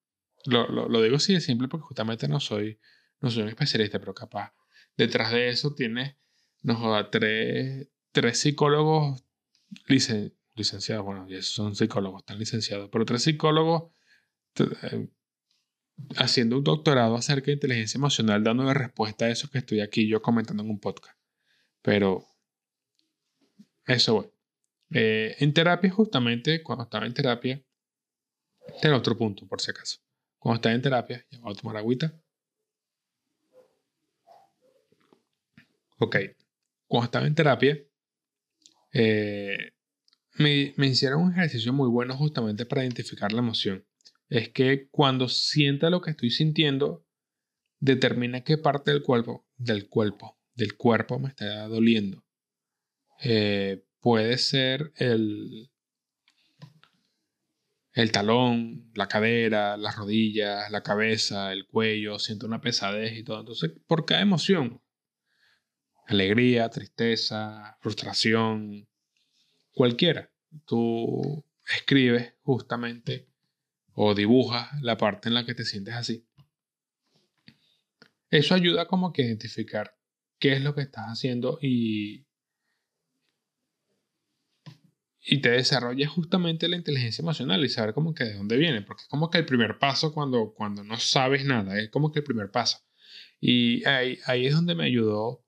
Lo, 0.44 0.68
lo, 0.68 1.02
digo 1.02 1.16
así 1.16 1.34
de 1.34 1.40
simple 1.40 1.68
porque 1.68 1.84
justamente 1.86 2.28
no 2.28 2.40
soy, 2.40 2.80
no 3.20 3.30
soy 3.30 3.42
un 3.42 3.48
especialista, 3.48 3.98
pero 3.98 4.14
capaz 4.14 4.54
detrás 4.96 5.32
de 5.32 5.48
eso 5.48 5.74
tienes, 5.74 6.16
nos 6.62 6.78
joda, 6.78 7.10
tres, 7.10 7.88
tres 8.12 8.38
psicólogos 8.38 9.24
licenciados, 10.54 11.04
bueno, 11.04 11.28
ya 11.28 11.42
son 11.42 11.74
psicólogos, 11.74 12.22
están 12.22 12.38
licenciados, 12.38 12.88
pero 12.90 13.04
tres 13.04 13.22
psicólogos 13.22 13.92
eh, 14.56 15.08
haciendo 16.16 16.58
un 16.58 16.64
doctorado 16.64 17.16
acerca 17.16 17.46
de 17.46 17.52
inteligencia 17.52 17.98
emocional, 17.98 18.42
dándole 18.42 18.74
respuesta 18.74 19.26
a 19.26 19.30
eso 19.30 19.48
que 19.50 19.58
estoy 19.58 19.80
aquí 19.80 20.08
yo 20.08 20.22
comentando 20.22 20.62
en 20.62 20.70
un 20.70 20.80
podcast. 20.80 21.18
Pero 21.82 22.26
eso, 23.86 24.14
bueno. 24.14 24.32
Eh, 24.90 25.36
en 25.40 25.52
terapia, 25.52 25.90
justamente, 25.90 26.62
cuando 26.62 26.84
estaba 26.84 27.06
en 27.06 27.14
terapia, 27.14 27.62
este 28.66 28.90
otro 28.90 29.16
punto, 29.16 29.46
por 29.46 29.60
si 29.60 29.70
acaso. 29.70 29.98
Cuando 30.38 30.56
estaba 30.56 30.74
en 30.74 30.82
terapia, 30.82 31.26
ya 31.30 31.40
voy 31.40 31.52
a 31.52 31.56
tomar 31.56 31.76
agüita. 31.76 32.14
Ok. 35.98 36.16
Cuando 36.86 37.04
estaba 37.06 37.26
en 37.26 37.34
terapia, 37.34 37.78
eh, 38.92 39.72
me 40.34 40.86
hicieron 40.86 41.22
un 41.22 41.32
ejercicio 41.32 41.72
muy 41.72 41.88
bueno 41.88 42.16
justamente 42.16 42.64
para 42.64 42.82
identificar 42.82 43.32
la 43.32 43.40
emoción. 43.40 43.84
Es 44.28 44.50
que 44.50 44.88
cuando 44.90 45.28
sienta 45.28 45.90
lo 45.90 46.00
que 46.00 46.10
estoy 46.10 46.30
sintiendo, 46.30 47.06
determina 47.80 48.42
qué 48.42 48.58
parte 48.58 48.90
del 48.90 49.02
cuerpo, 49.02 49.46
del 49.56 49.88
cuerpo, 49.88 50.38
del 50.54 50.76
cuerpo 50.76 51.18
me 51.18 51.28
está 51.28 51.66
doliendo. 51.68 52.24
Eh, 53.22 53.84
puede 54.00 54.38
ser 54.38 54.92
el, 54.96 55.70
el 57.92 58.12
talón, 58.12 58.90
la 58.94 59.08
cadera, 59.08 59.76
las 59.76 59.96
rodillas, 59.96 60.70
la 60.70 60.82
cabeza, 60.82 61.52
el 61.52 61.66
cuello, 61.66 62.18
siento 62.18 62.46
una 62.46 62.60
pesadez 62.60 63.16
y 63.16 63.24
todo. 63.24 63.40
Entonces, 63.40 63.72
por 63.86 64.04
cada 64.04 64.20
emoción, 64.20 64.80
alegría, 66.06 66.68
tristeza, 66.68 67.76
frustración, 67.80 68.88
cualquiera, 69.72 70.30
tú 70.64 71.44
escribes 71.66 72.34
justamente 72.42 73.28
o 73.94 74.14
dibujas 74.14 74.68
la 74.82 74.96
parte 74.96 75.28
en 75.28 75.34
la 75.34 75.44
que 75.44 75.54
te 75.54 75.64
sientes 75.64 75.94
así. 75.94 76.26
Eso 78.30 78.54
ayuda 78.54 78.86
como 78.86 79.12
que 79.12 79.22
a 79.22 79.26
identificar 79.26 79.96
qué 80.38 80.52
es 80.52 80.62
lo 80.62 80.74
que 80.74 80.82
estás 80.82 81.06
haciendo 81.06 81.58
y 81.62 82.28
y 85.30 85.42
te 85.42 85.50
desarrolla 85.50 86.08
justamente 86.08 86.68
la 86.68 86.76
inteligencia 86.76 87.22
emocional 87.22 87.62
y 87.62 87.68
saber 87.68 87.92
como 87.92 88.14
que 88.14 88.24
de 88.24 88.34
dónde 88.34 88.56
viene, 88.56 88.80
porque 88.80 89.02
es 89.02 89.08
como 89.08 89.28
que 89.28 89.38
el 89.38 89.44
primer 89.44 89.78
paso 89.78 90.14
cuando, 90.14 90.54
cuando 90.54 90.82
no 90.84 90.98
sabes 90.98 91.44
nada, 91.44 91.78
es 91.78 91.90
como 91.90 92.10
que 92.10 92.20
el 92.20 92.24
primer 92.24 92.50
paso. 92.50 92.78
Y 93.40 93.86
ahí, 93.86 94.18
ahí 94.24 94.46
es 94.46 94.54
donde 94.54 94.74
me 94.74 94.84
ayudó, 94.84 95.44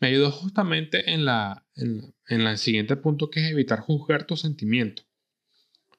me 0.00 0.08
ayudó 0.08 0.30
justamente 0.30 1.12
en 1.12 1.26
la, 1.26 1.66
en, 1.74 2.14
en 2.28 2.40
el 2.40 2.56
siguiente 2.56 2.96
punto 2.96 3.28
que 3.28 3.40
es 3.44 3.50
evitar 3.50 3.80
juzgar 3.80 4.24
tus 4.26 4.40
sentimientos. 4.40 5.06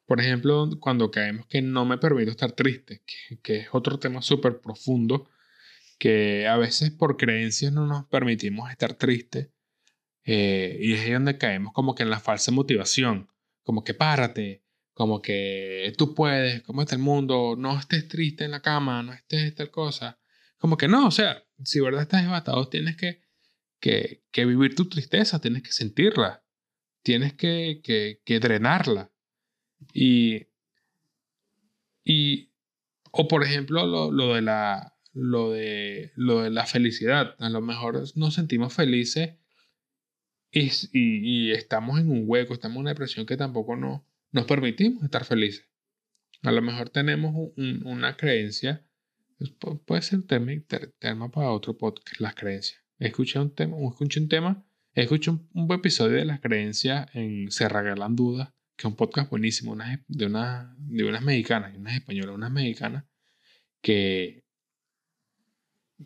Por 0.10 0.20
ejemplo, 0.20 0.68
cuando 0.80 1.12
caemos 1.12 1.46
que 1.46 1.62
no 1.62 1.86
me 1.86 2.00
permito 2.00 2.32
estar 2.32 2.54
triste, 2.54 3.04
que, 3.06 3.38
que 3.44 3.58
es 3.58 3.68
otro 3.74 4.00
tema 4.00 4.24
súper 4.24 4.60
profundo, 4.60 5.30
que 6.00 6.48
a 6.48 6.58
veces 6.58 6.90
por 6.90 7.16
creencias 7.16 7.72
no 7.72 7.86
nos 7.86 8.08
permitimos 8.08 8.72
estar 8.72 8.96
tristes 8.96 9.50
eh, 10.24 10.80
y 10.82 10.94
es 10.94 11.02
ahí 11.02 11.12
donde 11.12 11.38
caemos 11.38 11.74
como 11.74 11.94
que 11.94 12.02
en 12.02 12.10
la 12.10 12.20
falsa 12.20 12.52
motivación, 12.52 13.30
como 13.62 13.84
que 13.84 13.94
párate, 13.94 14.64
como 14.96 15.22
que 15.22 15.94
tú 15.96 16.16
puedes, 16.16 16.64
como 16.64 16.82
está 16.82 16.96
el 16.96 17.04
mundo, 17.04 17.54
no 17.56 17.78
estés 17.78 18.08
triste 18.08 18.46
en 18.46 18.52
la 18.52 18.64
cama, 18.64 19.04
no 19.04 19.14
estés 19.14 19.54
tal 19.54 19.70
cosa, 19.70 20.20
Como 20.58 20.76
que 20.76 20.88
no, 20.88 21.06
o 21.06 21.12
sea, 21.12 21.44
si 21.64 21.82
verdad 21.82 22.02
estás 22.02 22.24
devastado, 22.24 22.68
tienes 22.68 22.98
que, 22.98 23.22
que, 23.80 24.24
que 24.32 24.46
vivir 24.46 24.74
tu 24.74 24.90
tristeza, 24.90 25.40
tienes 25.40 25.62
que 25.62 25.72
sentirla, 25.72 26.44
tienes 27.04 27.36
que, 27.36 27.82
que, 27.84 28.24
que 28.26 28.40
drenarla. 28.40 29.12
Y, 29.94 30.48
y, 32.04 32.52
o 33.12 33.28
por 33.28 33.44
ejemplo, 33.44 33.86
lo, 33.86 34.12
lo, 34.12 34.34
de 34.34 34.42
la, 34.42 34.96
lo, 35.14 35.52
de, 35.52 36.12
lo 36.16 36.42
de 36.42 36.50
la 36.50 36.66
felicidad. 36.66 37.36
A 37.40 37.50
lo 37.50 37.62
mejor 37.62 38.04
nos 38.16 38.34
sentimos 38.34 38.74
felices 38.74 39.36
y, 40.52 40.72
y, 40.94 41.52
estamos 41.52 42.00
en 42.00 42.10
un 42.10 42.24
hueco, 42.26 42.54
estamos 42.54 42.78
en 42.78 42.82
una 42.82 42.90
depresión 42.92 43.26
que 43.26 43.38
tampoco 43.38 43.76
no, 43.76 44.08
nos 44.32 44.46
permitimos 44.46 45.04
estar 45.04 45.26
felices. 45.26 45.68
A 46.42 46.52
lo 46.52 46.62
mejor 46.62 46.90
tenemos 46.90 47.52
una 47.58 48.16
creencia, 48.16 48.86
puede 49.86 50.02
ser 50.02 50.20
un 50.20 50.28
tema, 50.28 51.32
para 51.32 51.52
otro 51.52 51.78
podcast, 51.78 52.20
las 52.20 52.34
creencias. 52.34 52.82
Escuché 52.98 53.40
un 53.40 53.54
tema, 53.54 53.78
escuché 53.90 54.20
un 54.20 54.30
tema, 54.30 54.66
escuché 54.94 55.32
un, 55.32 55.50
un 55.54 55.72
episodio 55.72 56.18
de 56.18 56.26
las 56.26 56.40
creencias 56.40 57.08
en 57.14 57.52
Se 57.52 57.68
Regalan 57.68 58.16
Dudas, 58.16 58.54
que 58.80 58.88
es 58.88 58.92
un 58.92 58.96
podcast 58.96 59.30
buenísimo, 59.30 59.76
de, 60.08 60.26
una, 60.26 60.74
de 60.78 61.04
unas 61.04 61.22
mexicanas 61.22 61.76
unas 61.76 61.96
españolas, 61.96 62.34
unas 62.34 62.50
mexicanas, 62.50 63.04
que, 63.82 64.46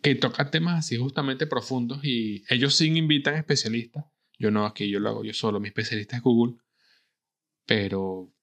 que 0.02 0.16
tocan 0.16 0.50
temas 0.50 0.80
así 0.80 0.96
justamente 0.96 1.46
profundos 1.46 2.04
y 2.04 2.42
ellos 2.48 2.74
sí 2.74 2.86
invitan 2.86 3.36
especialistas. 3.36 4.06
Yo 4.40 4.50
no, 4.50 4.66
aquí 4.66 4.90
yo 4.90 4.98
lo 4.98 5.10
hago 5.10 5.24
yo 5.24 5.32
solo, 5.32 5.60
mi 5.60 5.68
especialista 5.68 6.16
es 6.16 6.22
Google, 6.22 6.56
pero 7.64 8.34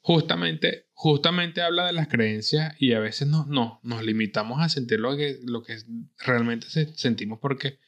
justamente, 0.00 0.88
justamente 0.92 1.62
habla 1.62 1.86
de 1.86 1.94
las 1.94 2.08
creencias 2.08 2.76
y 2.78 2.92
a 2.92 3.00
veces 3.00 3.26
no, 3.26 3.46
no, 3.46 3.80
nos 3.82 4.04
limitamos 4.04 4.60
a 4.60 4.68
sentir 4.68 5.00
lo 5.00 5.16
que, 5.16 5.38
lo 5.44 5.62
que 5.62 5.78
realmente 6.18 6.66
sentimos 6.68 7.38
porque 7.40 7.78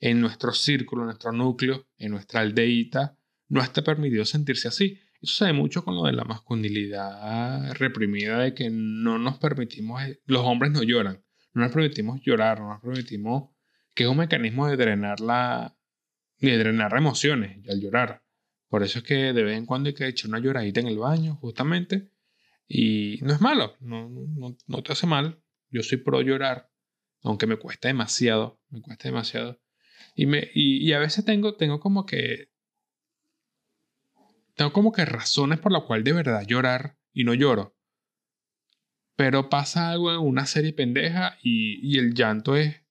en 0.00 0.22
nuestro 0.22 0.52
círculo, 0.52 1.02
en 1.02 1.08
nuestro 1.08 1.32
núcleo, 1.32 1.86
en 1.98 2.12
nuestra 2.12 2.40
aldeíta, 2.40 3.18
no 3.48 3.62
está 3.62 3.82
permitido 3.82 4.24
sentirse 4.24 4.68
así. 4.68 5.00
Eso 5.20 5.34
se 5.34 5.44
ve 5.46 5.52
mucho 5.52 5.84
con 5.84 5.94
lo 5.94 6.04
de 6.04 6.12
la 6.12 6.24
masculinidad 6.24 7.72
reprimida, 7.74 8.38
de 8.38 8.54
que 8.54 8.68
no 8.70 9.18
nos 9.18 9.38
permitimos, 9.38 10.02
los 10.26 10.42
hombres 10.42 10.72
no 10.72 10.82
lloran, 10.82 11.24
no 11.54 11.62
nos 11.62 11.72
permitimos 11.72 12.20
llorar, 12.22 12.60
no 12.60 12.68
nos 12.68 12.80
permitimos, 12.82 13.50
que 13.94 14.04
es 14.04 14.08
un 14.08 14.18
mecanismo 14.18 14.68
de 14.68 14.76
drenar 14.76 15.20
la, 15.20 15.76
de 16.38 16.58
drenar 16.58 16.94
emociones 16.96 17.66
al 17.68 17.80
llorar. 17.80 18.22
Por 18.68 18.82
eso 18.82 18.98
es 18.98 19.04
que 19.04 19.32
de 19.32 19.42
vez 19.42 19.56
en 19.56 19.66
cuando 19.66 19.88
hay 19.88 19.94
que 19.94 20.06
echar 20.06 20.28
una 20.28 20.38
lloradita 20.38 20.80
en 20.80 20.88
el 20.88 20.98
baño, 20.98 21.36
justamente. 21.36 22.10
Y 22.68 23.20
no 23.22 23.32
es 23.32 23.40
malo, 23.40 23.76
no, 23.80 24.08
no, 24.08 24.56
no 24.66 24.82
te 24.82 24.92
hace 24.92 25.06
mal. 25.06 25.40
Yo 25.70 25.82
soy 25.82 25.98
pro 25.98 26.20
llorar, 26.20 26.70
aunque 27.22 27.46
me 27.46 27.56
cuesta 27.56 27.88
demasiado, 27.88 28.60
me 28.70 28.80
cuesta 28.82 29.08
demasiado. 29.08 29.60
Y, 30.14 30.26
me, 30.26 30.50
y, 30.54 30.92
a 30.92 30.98
veces 30.98 31.24
tengo, 31.24 31.56
tengo 31.56 31.80
como 31.80 32.06
que... 32.06 32.50
Tengo 34.56 34.72
como 34.72 34.92
que 34.92 35.04
razones 35.04 35.60
por 35.60 35.70
las 35.70 35.84
cuales 35.84 36.04
de 36.04 36.12
verdad 36.14 36.46
llorar 36.46 36.98
y 37.12 37.24
no 37.24 37.34
lloro. 37.34 37.76
Pero 39.14 39.48
pasa 39.48 39.90
algo 39.90 40.12
en 40.12 40.18
una 40.18 40.46
serie 40.46 40.72
pendeja 40.72 41.38
y, 41.42 41.78
y 41.86 41.98
el 41.98 42.14
llanto 42.14 42.56
es, 42.56 42.82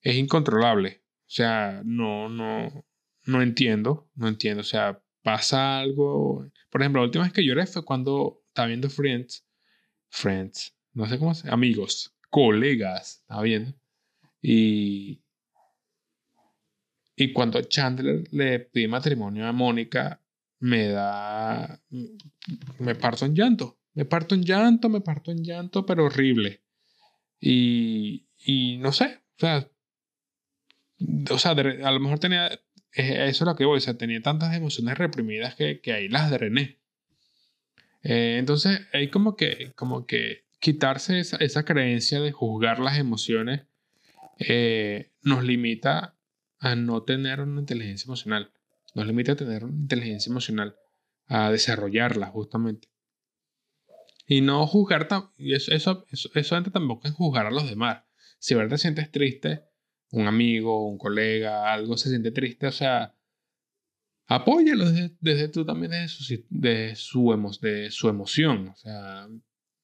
es 0.00 0.16
incontrolable. 0.16 1.02
O 1.22 1.28
sea, 1.28 1.82
no, 1.84 2.28
no, 2.28 2.86
no 3.24 3.42
entiendo, 3.42 4.08
no 4.14 4.28
entiendo. 4.28 4.60
O 4.60 4.64
sea, 4.64 5.02
pasa 5.22 5.80
algo. 5.80 6.48
Por 6.70 6.80
ejemplo, 6.80 7.02
la 7.02 7.06
última 7.06 7.24
vez 7.24 7.32
que 7.32 7.44
lloré 7.44 7.66
fue 7.66 7.84
cuando 7.84 8.44
estaba 8.46 8.68
viendo 8.68 8.88
Friends. 8.88 9.44
Friends, 10.08 10.76
no 10.92 11.06
sé 11.06 11.18
cómo 11.18 11.34
se 11.34 11.50
amigos, 11.50 12.16
colegas, 12.30 13.18
estaba 13.22 13.42
viendo. 13.42 13.74
Y. 14.40 15.20
Y 17.16 17.32
cuando 17.32 17.60
Chandler 17.62 18.24
le 18.30 18.60
pide 18.60 18.88
matrimonio 18.88 19.46
a 19.46 19.52
Mónica, 19.52 20.22
me 20.58 20.88
da. 20.88 21.80
Me 22.78 22.94
parto 22.94 23.24
en 23.24 23.34
llanto. 23.34 23.78
Me 23.94 24.04
parto 24.04 24.34
en 24.34 24.42
llanto, 24.42 24.88
me 24.88 25.00
parto 25.00 25.30
en 25.30 25.42
llanto, 25.42 25.86
pero 25.86 26.04
horrible. 26.06 26.62
Y. 27.40 28.26
Y 28.38 28.78
no 28.78 28.92
sé, 28.92 29.22
o 29.36 29.40
sea. 29.40 29.70
O 31.30 31.48
a 31.48 31.90
lo 31.90 32.00
mejor 32.00 32.18
tenía 32.18 32.50
eso 32.96 33.44
es 33.44 33.46
lo 33.46 33.56
que 33.56 33.64
voy, 33.66 33.76
o 33.76 33.80
sea, 33.80 33.98
tenía 33.98 34.22
tantas 34.22 34.54
emociones 34.54 34.96
reprimidas 34.96 35.54
que, 35.54 35.80
que 35.80 35.92
ahí 35.92 36.08
las 36.08 36.30
drené. 36.30 36.78
Eh, 38.02 38.36
entonces, 38.38 38.80
hay 38.92 39.08
como 39.08 39.36
que, 39.36 39.72
como 39.74 40.06
que 40.06 40.46
quitarse 40.60 41.20
esa, 41.20 41.36
esa 41.38 41.64
creencia 41.64 42.20
de 42.20 42.32
juzgar 42.32 42.78
las 42.78 42.98
emociones 42.98 43.66
eh, 44.38 45.12
nos 45.22 45.44
limita 45.44 46.16
a 46.58 46.74
no 46.74 47.02
tener 47.02 47.40
una 47.40 47.60
inteligencia 47.60 48.06
emocional. 48.06 48.52
Nos 48.96 49.06
limita 49.06 49.32
a 49.32 49.36
tener 49.36 49.62
inteligencia 49.62 50.30
emocional, 50.30 50.74
a 51.26 51.50
desarrollarla 51.50 52.28
justamente. 52.28 52.88
Y 54.26 54.40
no 54.40 54.66
juzgar, 54.66 55.06
y 55.36 55.54
eso, 55.54 55.70
eso, 55.70 56.06
eso, 56.10 56.30
eso 56.34 56.56
entra 56.56 56.72
tampoco 56.72 57.06
en 57.06 57.12
juzgar 57.12 57.44
a 57.44 57.50
los 57.50 57.68
demás. 57.68 58.04
Si 58.38 58.54
verdad 58.54 58.70
te 58.70 58.78
sientes 58.78 59.12
triste, 59.12 59.64
un 60.12 60.26
amigo, 60.26 60.88
un 60.88 60.96
colega, 60.96 61.70
algo 61.70 61.98
se 61.98 62.08
siente 62.08 62.30
triste, 62.30 62.68
o 62.68 62.72
sea, 62.72 63.14
apóyalo 64.28 64.86
desde, 65.20 65.48
tú 65.48 65.66
también 65.66 65.90
de 65.92 66.08
su, 66.08 66.46
de, 66.48 66.96
su 66.96 67.58
de 67.60 67.90
su 67.90 68.08
emoción, 68.08 68.68
o 68.68 68.76
sea, 68.76 69.28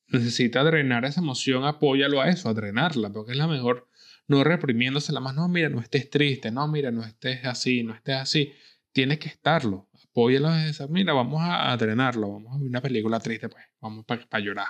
necesita 0.09 0.65
drenar 0.65 1.05
esa 1.05 1.21
emoción, 1.21 1.67
apóyalo 1.67 2.23
a 2.23 2.31
eso, 2.31 2.49
a 2.49 2.55
drenarla, 2.55 3.13
porque 3.13 3.33
es 3.33 3.39
la 3.39 3.47
mejor, 3.47 3.91
no 4.27 4.43
reprimiéndose 4.43 5.13
la 5.13 5.21
más, 5.21 5.35
no, 5.35 5.49
mira, 5.49 5.69
no 5.69 5.81
estés 5.81 6.09
triste, 6.09 6.51
no, 6.51 6.67
mira, 6.67 6.91
no 6.91 7.05
estés 7.05 7.45
así, 7.45 7.83
no 7.83 7.95
estés 7.95 8.17
así, 8.17 8.53
tienes 8.93 9.19
que 9.19 9.29
estarlo, 9.29 9.89
apóyalo 10.11 10.51
desde 10.51 10.71
esa, 10.71 10.87
mira, 10.89 11.13
vamos 11.13 11.41
a, 11.43 11.77
drenarlo, 11.77 12.33
vamos 12.33 12.55
a 12.55 12.59
ver 12.59 12.69
una 12.69 12.81
película 12.81 13.21
triste, 13.21 13.49
pues, 13.49 13.65
vamos 13.81 14.05
para 14.05 14.45
llorar, 14.45 14.69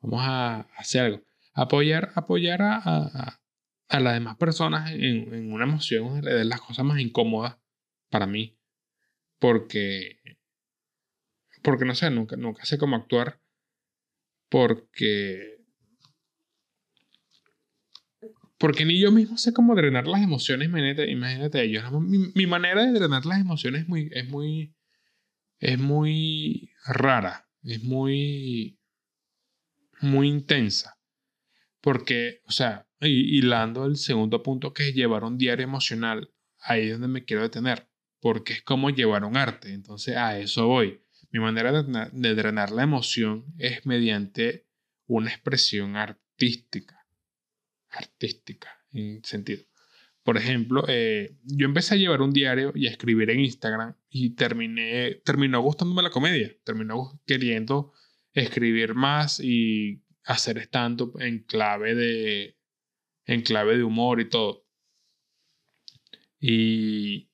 vamos 0.00 0.20
a 0.22 0.60
hacer 0.76 1.04
algo, 1.04 1.22
apoyar, 1.54 2.12
apoyar 2.14 2.60
a 2.62 3.40
a 3.88 4.00
las 4.00 4.14
demás 4.14 4.36
personas 4.36 4.90
en, 4.92 5.52
una 5.52 5.64
emoción 5.64 6.20
de 6.20 6.44
las 6.44 6.60
cosas 6.60 6.84
más 6.84 6.98
incómodas 7.00 7.58
para 8.10 8.26
mí. 8.26 8.58
Porque, 9.38 10.18
porque 11.62 11.84
no 11.84 11.94
sé, 11.94 12.10
nunca, 12.10 12.36
nunca 12.36 12.64
sé 12.64 12.78
cómo 12.78 12.96
actuar. 12.96 13.40
Porque, 14.48 15.53
porque 18.58 18.84
ni 18.84 19.00
yo 19.00 19.10
mismo 19.10 19.36
sé 19.36 19.52
cómo 19.52 19.74
drenar 19.74 20.06
las 20.06 20.22
emociones. 20.22 20.68
Imagínate, 20.68 21.10
imagínate 21.10 21.62
ellos. 21.62 21.84
Mi, 22.00 22.32
mi, 22.34 22.46
manera 22.46 22.84
de 22.84 22.92
drenar 22.92 23.26
las 23.26 23.40
emociones 23.40 23.82
es 23.82 23.88
muy, 23.88 24.10
es 24.12 24.28
muy, 24.28 24.74
es 25.58 25.78
muy 25.78 26.70
rara. 26.86 27.48
Es 27.62 27.82
muy, 27.82 28.78
muy 30.00 30.28
intensa. 30.28 30.98
Porque, 31.80 32.40
o 32.46 32.52
sea, 32.52 32.86
hilando 33.00 33.86
el 33.86 33.96
segundo 33.96 34.42
punto 34.42 34.72
que 34.72 34.88
es 34.88 34.94
llevar 34.94 35.24
un 35.24 35.38
diario 35.38 35.64
emocional, 35.64 36.30
ahí 36.60 36.86
es 36.86 36.92
donde 36.92 37.08
me 37.08 37.24
quiero 37.24 37.42
detener, 37.42 37.88
porque 38.20 38.54
es 38.54 38.62
como 38.62 38.90
llevar 38.90 39.24
un 39.24 39.36
arte, 39.36 39.72
entonces 39.72 40.16
a 40.16 40.38
eso 40.38 40.66
voy. 40.66 41.00
Mi 41.30 41.40
manera 41.40 41.82
de, 41.82 42.34
drenar 42.34 42.70
la 42.70 42.84
emoción 42.84 43.44
es 43.58 43.84
mediante 43.86 44.66
una 45.06 45.30
expresión 45.30 45.96
artística, 45.96 47.03
artística 47.94 48.68
en 48.92 49.24
sentido. 49.24 49.62
Por 50.22 50.38
ejemplo, 50.38 50.84
eh, 50.88 51.36
yo 51.44 51.66
empecé 51.66 51.94
a 51.94 51.98
llevar 51.98 52.22
un 52.22 52.32
diario 52.32 52.72
y 52.74 52.86
a 52.86 52.90
escribir 52.90 53.30
en 53.30 53.40
Instagram 53.40 53.94
y 54.08 54.30
terminé, 54.30 55.20
terminó 55.24 55.60
gustándome 55.60 56.02
la 56.02 56.10
comedia, 56.10 56.50
terminó 56.64 57.20
queriendo 57.26 57.92
escribir 58.32 58.94
más 58.94 59.38
y 59.38 60.02
hacer 60.24 60.58
stand-up 60.58 61.20
en 61.20 61.40
clave 61.40 61.94
de 61.94 62.56
en 63.26 63.42
clave 63.42 63.76
de 63.76 63.84
humor 63.84 64.20
y 64.20 64.28
todo. 64.28 64.66
Y, 66.40 67.30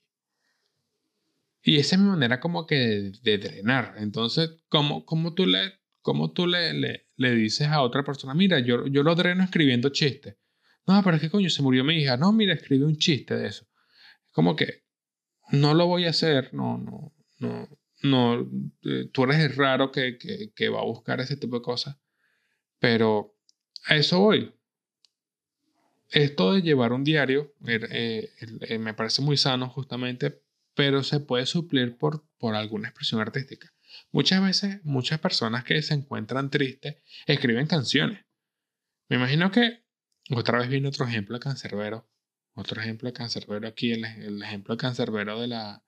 y 1.62 1.76
esa 1.78 1.96
es 1.96 2.02
mi 2.02 2.08
manera 2.08 2.40
como 2.40 2.66
que 2.66 3.12
de, 3.22 3.38
drenar. 3.38 3.94
Entonces, 3.98 4.50
¿cómo, 4.68 5.04
cómo 5.04 5.34
tú, 5.34 5.46
le, 5.46 5.80
cómo 6.00 6.32
tú 6.32 6.46
le, 6.46 6.72
le, 6.74 7.06
le, 7.16 7.34
dices 7.34 7.68
a 7.68 7.82
otra 7.82 8.04
persona, 8.04 8.34
mira, 8.34 8.60
yo, 8.60 8.86
yo 8.86 9.02
lo 9.02 9.14
dreno 9.14 9.42
escribiendo 9.42 9.88
chistes? 9.90 10.36
No, 10.90 11.02
pero 11.02 11.16
es 11.16 11.22
que 11.22 11.30
coño, 11.30 11.48
se 11.50 11.62
murió 11.62 11.84
mi 11.84 11.96
hija. 11.96 12.16
No, 12.16 12.32
mira, 12.32 12.54
escribe 12.54 12.84
un 12.84 12.96
chiste 12.96 13.36
de 13.36 13.48
eso. 13.48 13.66
Como 14.32 14.56
que 14.56 14.84
no 15.52 15.74
lo 15.74 15.86
voy 15.86 16.06
a 16.06 16.10
hacer, 16.10 16.52
no, 16.54 16.78
no, 16.78 17.14
no, 17.38 17.68
no. 18.02 18.50
Eh, 18.84 19.08
tú 19.12 19.24
eres 19.24 19.38
el 19.38 19.54
raro 19.56 19.90
que, 19.90 20.18
que, 20.18 20.52
que 20.54 20.68
va 20.68 20.80
a 20.80 20.84
buscar 20.84 21.20
ese 21.20 21.36
tipo 21.36 21.56
de 21.56 21.62
cosas. 21.62 21.96
Pero 22.78 23.36
a 23.86 23.96
eso 23.96 24.20
voy 24.20 24.52
esto 26.10 26.54
de 26.54 26.62
llevar 26.62 26.92
un 26.92 27.04
diario 27.04 27.54
er, 27.64 27.88
eh, 27.92 28.30
eh, 28.62 28.78
me 28.78 28.94
parece 28.94 29.22
muy 29.22 29.36
sano 29.36 29.68
justamente, 29.68 30.42
pero 30.74 31.02
se 31.02 31.20
puede 31.20 31.46
suplir 31.46 31.96
por, 31.96 32.26
por 32.38 32.54
alguna 32.54 32.88
expresión 32.88 33.20
artística. 33.20 33.72
Muchas 34.10 34.42
veces, 34.42 34.80
muchas 34.84 35.20
personas 35.20 35.64
que 35.64 35.80
se 35.82 35.94
encuentran 35.94 36.50
tristes 36.50 36.96
escriben 37.26 37.66
canciones. 37.66 38.24
Me 39.08 39.16
imagino 39.16 39.50
que 39.50 39.84
otra 40.36 40.58
vez 40.58 40.68
viene 40.68 40.88
otro 40.88 41.06
ejemplo 41.06 41.36
de 41.36 41.40
cancerbero. 41.40 42.08
Otro 42.54 42.80
ejemplo 42.80 43.08
de 43.08 43.12
cancerbero 43.12 43.68
aquí, 43.68 43.92
el, 43.92 44.04
el 44.04 44.42
ejemplo 44.42 44.74
de 44.74 44.80
cancerbero 44.80 45.40
de 45.40 45.48
la, 45.48 45.84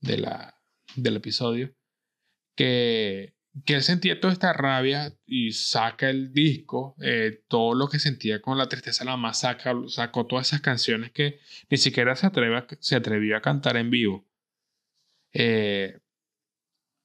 de 0.00 0.18
la, 0.18 0.60
del 0.96 1.16
episodio. 1.16 1.74
Que, 2.56 3.34
que 3.64 3.74
él 3.74 3.82
sentía 3.82 4.18
toda 4.18 4.32
esta 4.32 4.52
rabia 4.52 5.14
y 5.26 5.52
saca 5.52 6.08
el 6.08 6.32
disco, 6.32 6.96
eh, 7.00 7.44
todo 7.48 7.74
lo 7.74 7.88
que 7.88 7.98
sentía 7.98 8.40
con 8.40 8.56
la 8.56 8.68
tristeza 8.68 9.04
la 9.04 9.16
más 9.16 9.40
sacó 9.40 10.26
todas 10.26 10.48
esas 10.48 10.62
canciones 10.62 11.12
que 11.12 11.40
ni 11.68 11.76
siquiera 11.76 12.16
se, 12.16 12.26
atreve 12.26 12.64
se 12.80 12.96
atrevió 12.96 13.36
a 13.36 13.42
cantar 13.42 13.76
en 13.76 13.90
vivo. 13.90 14.26
Eh, 15.34 15.98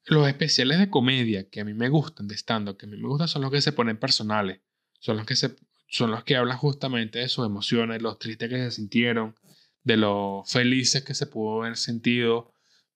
los 0.06 0.28
especiales 0.28 0.80
de 0.80 0.90
comedia 0.90 1.50
que 1.50 1.60
a 1.62 1.66
mí 1.66 1.74
me 1.74 1.90
gustan 1.90 2.28
de 2.28 2.36
stand 2.36 2.78
que 2.78 2.86
a 2.86 2.90
mí 2.90 2.98
me 2.98 3.08
gustan 3.08 3.28
son 3.28 3.42
los 3.42 3.52
que 3.52 3.62
se 3.62 3.74
ponen 3.74 3.98
personales, 3.98 4.62
son 5.00 5.18
los 5.18 5.26
que, 5.26 5.36
se, 5.36 5.56
son 5.88 6.12
los 6.12 6.24
que 6.24 6.36
hablan 6.36 6.58
justamente 6.58 7.20
de 7.20 7.30
sus 7.30 7.46
emociones, 7.46 8.02
los 8.02 8.20
tristes 8.20 8.50
que 8.50 8.58
se 8.58 8.72
sintieron, 8.72 9.36
de 9.84 9.98
lo 9.98 10.44
felices 10.46 11.04
que 11.04 11.14
se 11.14 11.28
pudo 11.28 11.62
haber 11.62 11.78
sentido, 11.78 12.54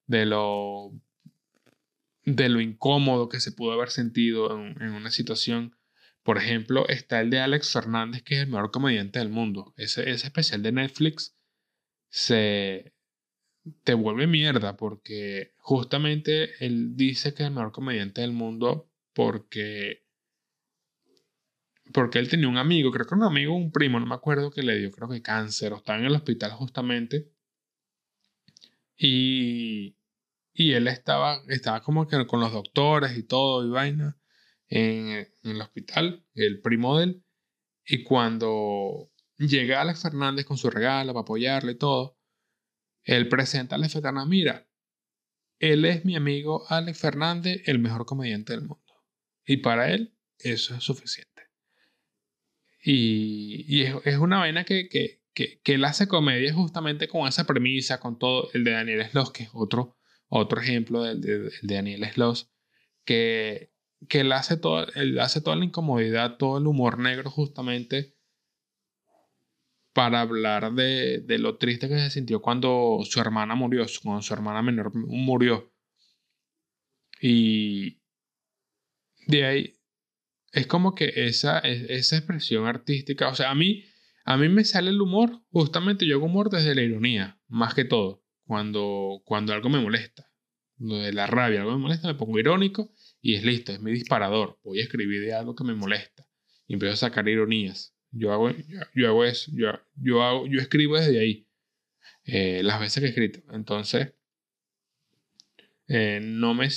de 0.08 0.26
lo, 0.26 0.92
de 2.26 2.50
lo 2.50 2.62
incómodo 2.62 3.30
que 3.30 3.40
se 3.40 3.52
pudo 3.52 3.74
haber 3.74 3.90
sentido 3.90 4.58
en, 4.58 4.82
en 4.82 4.92
una 4.94 5.12
situación. 5.12 5.76
Por 6.24 6.38
ejemplo, 6.38 6.88
está 6.88 7.22
el 7.22 7.30
de 7.30 7.40
Alex 7.40 7.72
Fernández, 7.72 8.24
que 8.24 8.36
es 8.36 8.42
el 8.42 8.50
mejor 8.50 8.72
comediante 8.72 9.20
del 9.20 9.30
mundo. 9.30 9.74
Ese, 9.78 10.10
ese 10.10 10.28
especial 10.28 10.62
de 10.62 10.72
Netflix 10.72 11.36
se, 12.10 12.94
te 13.84 13.94
vuelve 13.94 14.28
mierda 14.28 14.76
porque 14.78 15.54
justamente 15.58 16.52
él 16.66 16.96
dice 16.96 17.34
que 17.34 17.44
es 17.44 17.48
el 17.48 17.56
mejor 17.56 17.72
comediante 17.72 18.22
del 18.22 18.32
mundo 18.32 18.90
porque 19.14 20.04
porque 21.94 22.20
él 22.20 22.30
tenía 22.30 22.48
un 22.48 22.58
amigo, 22.58 22.92
creo 22.92 23.06
que 23.06 23.16
un 23.16 23.24
amigo, 23.24 23.56
un 23.56 23.72
primo, 23.72 24.00
no 24.00 24.06
me 24.06 24.16
acuerdo 24.16 24.52
que 24.52 24.64
le 24.64 24.78
dio 24.78 24.92
creo 24.92 25.10
que 25.10 25.22
cáncer 25.22 25.74
o 25.74 25.84
en 25.88 26.06
el 26.06 26.16
hospital 26.16 26.52
justamente 26.52 27.32
y 28.98 29.98
y 30.54 30.74
él 30.74 30.88
estaba 30.88 31.42
estaba 31.48 31.82
como 31.82 32.08
que 32.08 32.26
con 32.28 32.40
los 32.40 32.52
doctores 32.54 33.18
y 33.18 33.24
todo 33.24 33.66
y 33.66 33.70
vaina 33.70 34.18
en, 34.68 35.10
en 35.44 35.52
el 35.52 35.62
hospital, 35.62 36.26
el 36.36 36.62
primo 36.62 36.98
de 36.98 37.06
él 37.06 37.24
y 37.86 38.04
cuando 38.04 39.12
llega 39.38 39.82
Alex 39.82 40.04
Fernández 40.04 40.46
con 40.46 40.58
su 40.58 40.70
regalo 40.70 41.14
para 41.14 41.22
apoyarle 41.24 41.74
y 41.74 41.78
todo 41.78 42.18
él 43.04 43.28
presenta 43.30 43.76
a 43.76 43.78
Alex 43.78 43.94
Fernández, 43.94 44.30
mira, 44.30 44.68
él 45.60 45.86
es 45.86 46.06
mi 46.06 46.16
amigo 46.16 46.66
Alex 46.70 47.00
Fernández, 47.00 47.62
el 47.66 47.80
mejor 47.80 48.06
comediante 48.06 48.54
del 48.54 48.62
mundo. 48.62 48.82
Y 49.46 49.58
para 49.58 49.92
él 49.92 50.16
eso 50.40 50.76
es 50.76 50.84
suficiente. 50.84 51.31
Y, 52.84 53.84
es, 53.84 54.18
una 54.18 54.40
vaina 54.40 54.64
que, 54.64 54.90
que, 54.90 55.22
que, 55.34 55.74
él 55.74 55.86
hace 55.86 56.08
comedia 56.08 56.54
justamente 56.54 57.08
con 57.08 57.28
esa 57.28 57.46
premisa, 57.46 58.00
con 58.00 58.18
todo 58.18 58.50
el 58.54 58.64
de 58.64 58.72
Daniel 58.72 59.06
Sloss, 59.10 59.32
que 59.32 59.44
es 59.44 59.50
otro, 59.54 59.98
otro 60.30 60.60
ejemplo 60.62 61.04
del 61.04 61.22
de, 61.22 61.52
Daniel 61.62 62.06
Sloss, 62.12 62.52
que, 63.06 63.72
que 64.08 64.22
él, 64.22 64.32
hace 64.32 64.58
todo, 64.58 64.88
él 64.96 65.20
hace 65.20 65.42
toda 65.42 65.56
la 65.56 65.66
incomodidad, 65.66 66.38
todo 66.38 66.58
el 66.58 66.68
humor 66.68 66.98
negro 66.98 67.30
justamente 67.30 68.16
para 69.94 70.22
hablar 70.22 70.74
de, 70.74 71.20
de, 71.20 71.38
lo 71.38 71.58
triste 71.58 71.90
que 71.90 72.00
se 72.00 72.10
sintió 72.10 72.42
cuando 72.42 73.00
su 73.04 73.20
hermana 73.20 73.56
murió, 73.56 73.86
cuando 74.02 74.22
su 74.22 74.34
hermana 74.34 74.62
menor 74.62 74.92
murió. 74.96 75.72
Y 77.22 78.02
de 79.28 79.46
ahí 79.46 79.81
es 80.52 80.68
como 80.68 80.96
que 80.96 81.12
esa, 81.16 81.60
esa 81.60 82.18
expresión 82.18 82.66
artística, 82.66 83.30
o 83.30 83.36
sea, 83.36 83.52
a 83.52 83.56
mí, 83.56 83.86
a 84.26 84.38
mí 84.38 84.50
me 84.50 84.64
sale 84.64 84.90
el 84.90 85.02
humor, 85.02 85.44
justamente 85.50 86.06
yo 86.06 86.16
hago 86.16 86.26
humor 86.26 86.50
desde 86.50 86.76
la 86.76 86.82
ironía, 86.82 87.40
más 87.48 87.74
que 87.74 87.86
todo, 87.86 88.24
cuando, 88.46 89.22
cuando 89.26 89.54
algo 89.54 89.70
me 89.70 89.80
molesta, 89.80 90.30
de 90.78 91.14
la 91.14 91.28
rabia, 91.28 91.62
algo 91.62 91.74
me 91.74 91.78
molesta, 91.78 92.08
me 92.08 92.16
pongo 92.16 92.40
irónico 92.40 92.94
y 93.22 93.36
es 93.36 93.44
listo, 93.44 93.72
es 93.72 93.82
mi 93.82 93.92
disparador, 93.92 94.60
voy 94.64 94.80
a 94.80 94.84
escribir 94.84 95.22
de 95.22 95.34
algo 95.34 95.56
que 95.56 95.64
me 95.64 95.76
molesta 95.76 96.28
y 96.68 96.74
empiezo 96.74 96.94
a 96.94 97.10
sacar 97.10 97.28
ironías. 97.28 97.96
Yo 98.12 98.34
hago, 98.34 98.52
yo, 98.94 99.08
hago 99.08 99.24
eso, 99.24 99.52
yo, 99.54 99.72
yo, 99.96 100.24
hago, 100.24 100.48
yo 100.48 100.60
escribo 100.60 100.98
desde 100.98 101.20
ahí, 101.20 101.48
eh, 102.26 102.62
las 102.64 102.80
veces 102.80 103.00
que 103.02 103.06
he 103.06 103.10
escrito. 103.10 103.42
Entonces, 103.54 104.14
eh, 105.88 106.20
no, 106.22 106.54
me, 106.54 106.68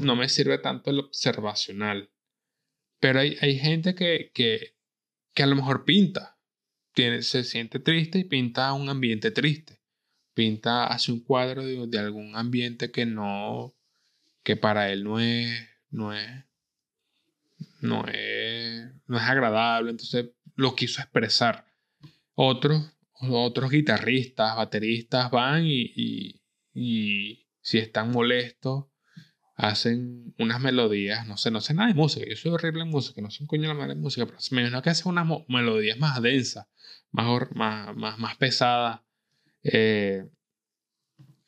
no 0.00 0.14
me 0.14 0.28
sirve 0.28 0.58
tanto 0.58 0.90
el 0.90 1.00
observacional. 1.00 2.10
Pero 3.04 3.20
hay, 3.20 3.36
hay 3.42 3.58
gente 3.58 3.94
que, 3.94 4.30
que, 4.32 4.78
que 5.34 5.42
a 5.42 5.46
lo 5.46 5.56
mejor 5.56 5.84
pinta, 5.84 6.38
tiene, 6.94 7.20
se 7.20 7.44
siente 7.44 7.78
triste 7.78 8.18
y 8.18 8.24
pinta 8.24 8.72
un 8.72 8.88
ambiente 8.88 9.30
triste. 9.30 9.78
Pinta, 10.32 10.86
hace 10.86 11.12
un 11.12 11.20
cuadro 11.20 11.66
de, 11.66 11.86
de 11.86 11.98
algún 11.98 12.34
ambiente 12.34 12.90
que 12.90 13.04
no, 13.04 13.74
que 14.42 14.56
para 14.56 14.90
él 14.90 15.04
no 15.04 15.20
es, 15.20 15.68
no 15.90 16.14
es, 16.14 16.46
no 17.82 18.06
es, 18.06 18.90
no 19.06 19.18
es 19.18 19.22
agradable. 19.22 19.90
Entonces 19.90 20.30
lo 20.56 20.74
quiso 20.74 21.02
expresar. 21.02 21.66
Otros, 22.32 22.90
otros 23.20 23.70
guitarristas, 23.70 24.56
bateristas 24.56 25.30
van 25.30 25.66
y, 25.66 26.40
y, 26.72 27.50
si 27.60 27.76
están 27.76 28.12
molestos, 28.12 28.86
hacen 29.56 30.34
unas 30.38 30.60
melodías, 30.60 31.26
no 31.26 31.36
sé, 31.36 31.50
no 31.50 31.60
sé 31.60 31.74
nada 31.74 31.88
de 31.88 31.94
música, 31.94 32.26
yo 32.28 32.36
soy 32.36 32.52
horrible 32.52 32.82
en 32.82 32.88
música, 32.88 33.20
no 33.22 33.30
soy 33.30 33.44
un 33.44 33.48
coño 33.48 33.68
la 33.68 33.74
madre 33.74 33.94
de 33.94 34.00
música, 34.00 34.26
pero 34.26 34.38
me 34.50 34.60
imagino 34.60 34.82
que 34.82 34.90
hacen 34.90 35.10
unas 35.10 35.26
melodías 35.48 35.98
más 35.98 36.20
densas, 36.20 36.66
más, 37.12 37.26
más, 37.54 37.96
más, 37.96 38.18
más 38.18 38.36
pesadas. 38.36 39.00
Eh, 39.62 40.26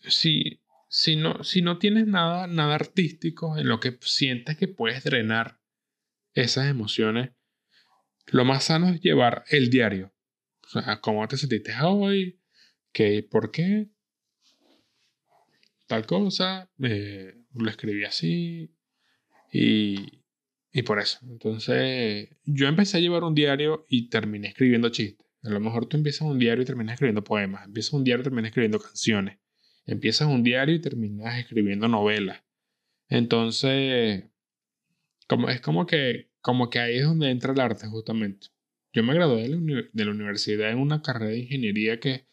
si, 0.01 0.61
si, 0.89 1.17
no, 1.17 1.43
si 1.43 1.63
no 1.63 1.79
tienes 1.79 2.07
nada, 2.07 2.47
nada 2.47 2.75
artístico 2.77 3.59
en 3.59 3.69
lo 3.69 3.81
que 3.81 3.99
sientes 4.01 4.57
que 4.57 4.69
puedes 4.69 5.03
drenar 5.03 5.59
esas 6.35 6.67
emociones, 6.67 7.33
lo 8.27 8.45
más 8.45 8.65
sano 8.65 8.89
es 8.89 9.01
llevar 9.01 9.45
el 9.49 9.71
diario. 9.71 10.13
O 10.65 10.69
sea, 10.69 11.01
cómo 11.01 11.27
te 11.29 11.37
sentiste 11.37 11.73
hoy, 11.83 12.41
¿Qué, 12.93 13.23
por 13.23 13.51
qué, 13.51 13.91
tal 15.87 16.07
cosa, 16.07 16.71
eh, 16.83 17.35
lo 17.59 17.71
escribí 17.71 18.05
así 18.05 18.71
y, 19.53 20.23
y 20.73 20.83
por 20.83 21.01
eso. 21.01 21.19
Entonces, 21.23 22.29
yo 22.45 22.69
empecé 22.69 22.99
a 22.99 23.01
llevar 23.01 23.25
un 23.25 23.35
diario 23.35 23.87
y 23.89 24.09
terminé 24.09 24.49
escribiendo 24.49 24.89
chistes. 24.91 25.27
A 25.45 25.51
lo 25.51 25.61
mejor 25.61 25.87
tú 25.87 25.97
empiezas 25.97 26.23
un 26.23 26.39
diario 26.39 26.63
y 26.63 26.67
terminas 26.67 26.95
escribiendo 26.95 27.23
poemas. 27.23 27.67
Empiezas 27.67 27.93
un 27.93 28.05
diario 28.05 28.23
y 28.23 28.25
terminas 28.25 28.49
escribiendo 28.49 28.81
canciones. 28.81 29.39
Empiezas 29.87 30.29
un 30.29 30.43
diario 30.43 30.75
y 30.75 30.81
terminas 30.81 31.39
escribiendo 31.39 31.89
novelas. 31.89 32.43
Entonces, 33.09 34.25
como, 35.29 35.49
es 35.49 35.61
como 35.61 35.87
que 35.87 36.31
como 36.47 36.71
que 36.71 36.79
ahí 36.79 36.99
es 36.99 37.05
donde 37.05 37.29
entra 37.31 37.53
el 37.53 37.59
arte 37.59 37.89
justamente. 37.89 38.47
Yo 38.93 39.03
me 39.03 39.15
gradué 39.15 39.49
de 39.49 40.05
la, 40.05 40.11
universidad 40.13 40.71
en 40.71 40.79
una 40.79 41.03
carrera 41.03 41.33
de 41.33 41.41
ingeniería 41.41 41.99
que, 41.99 42.29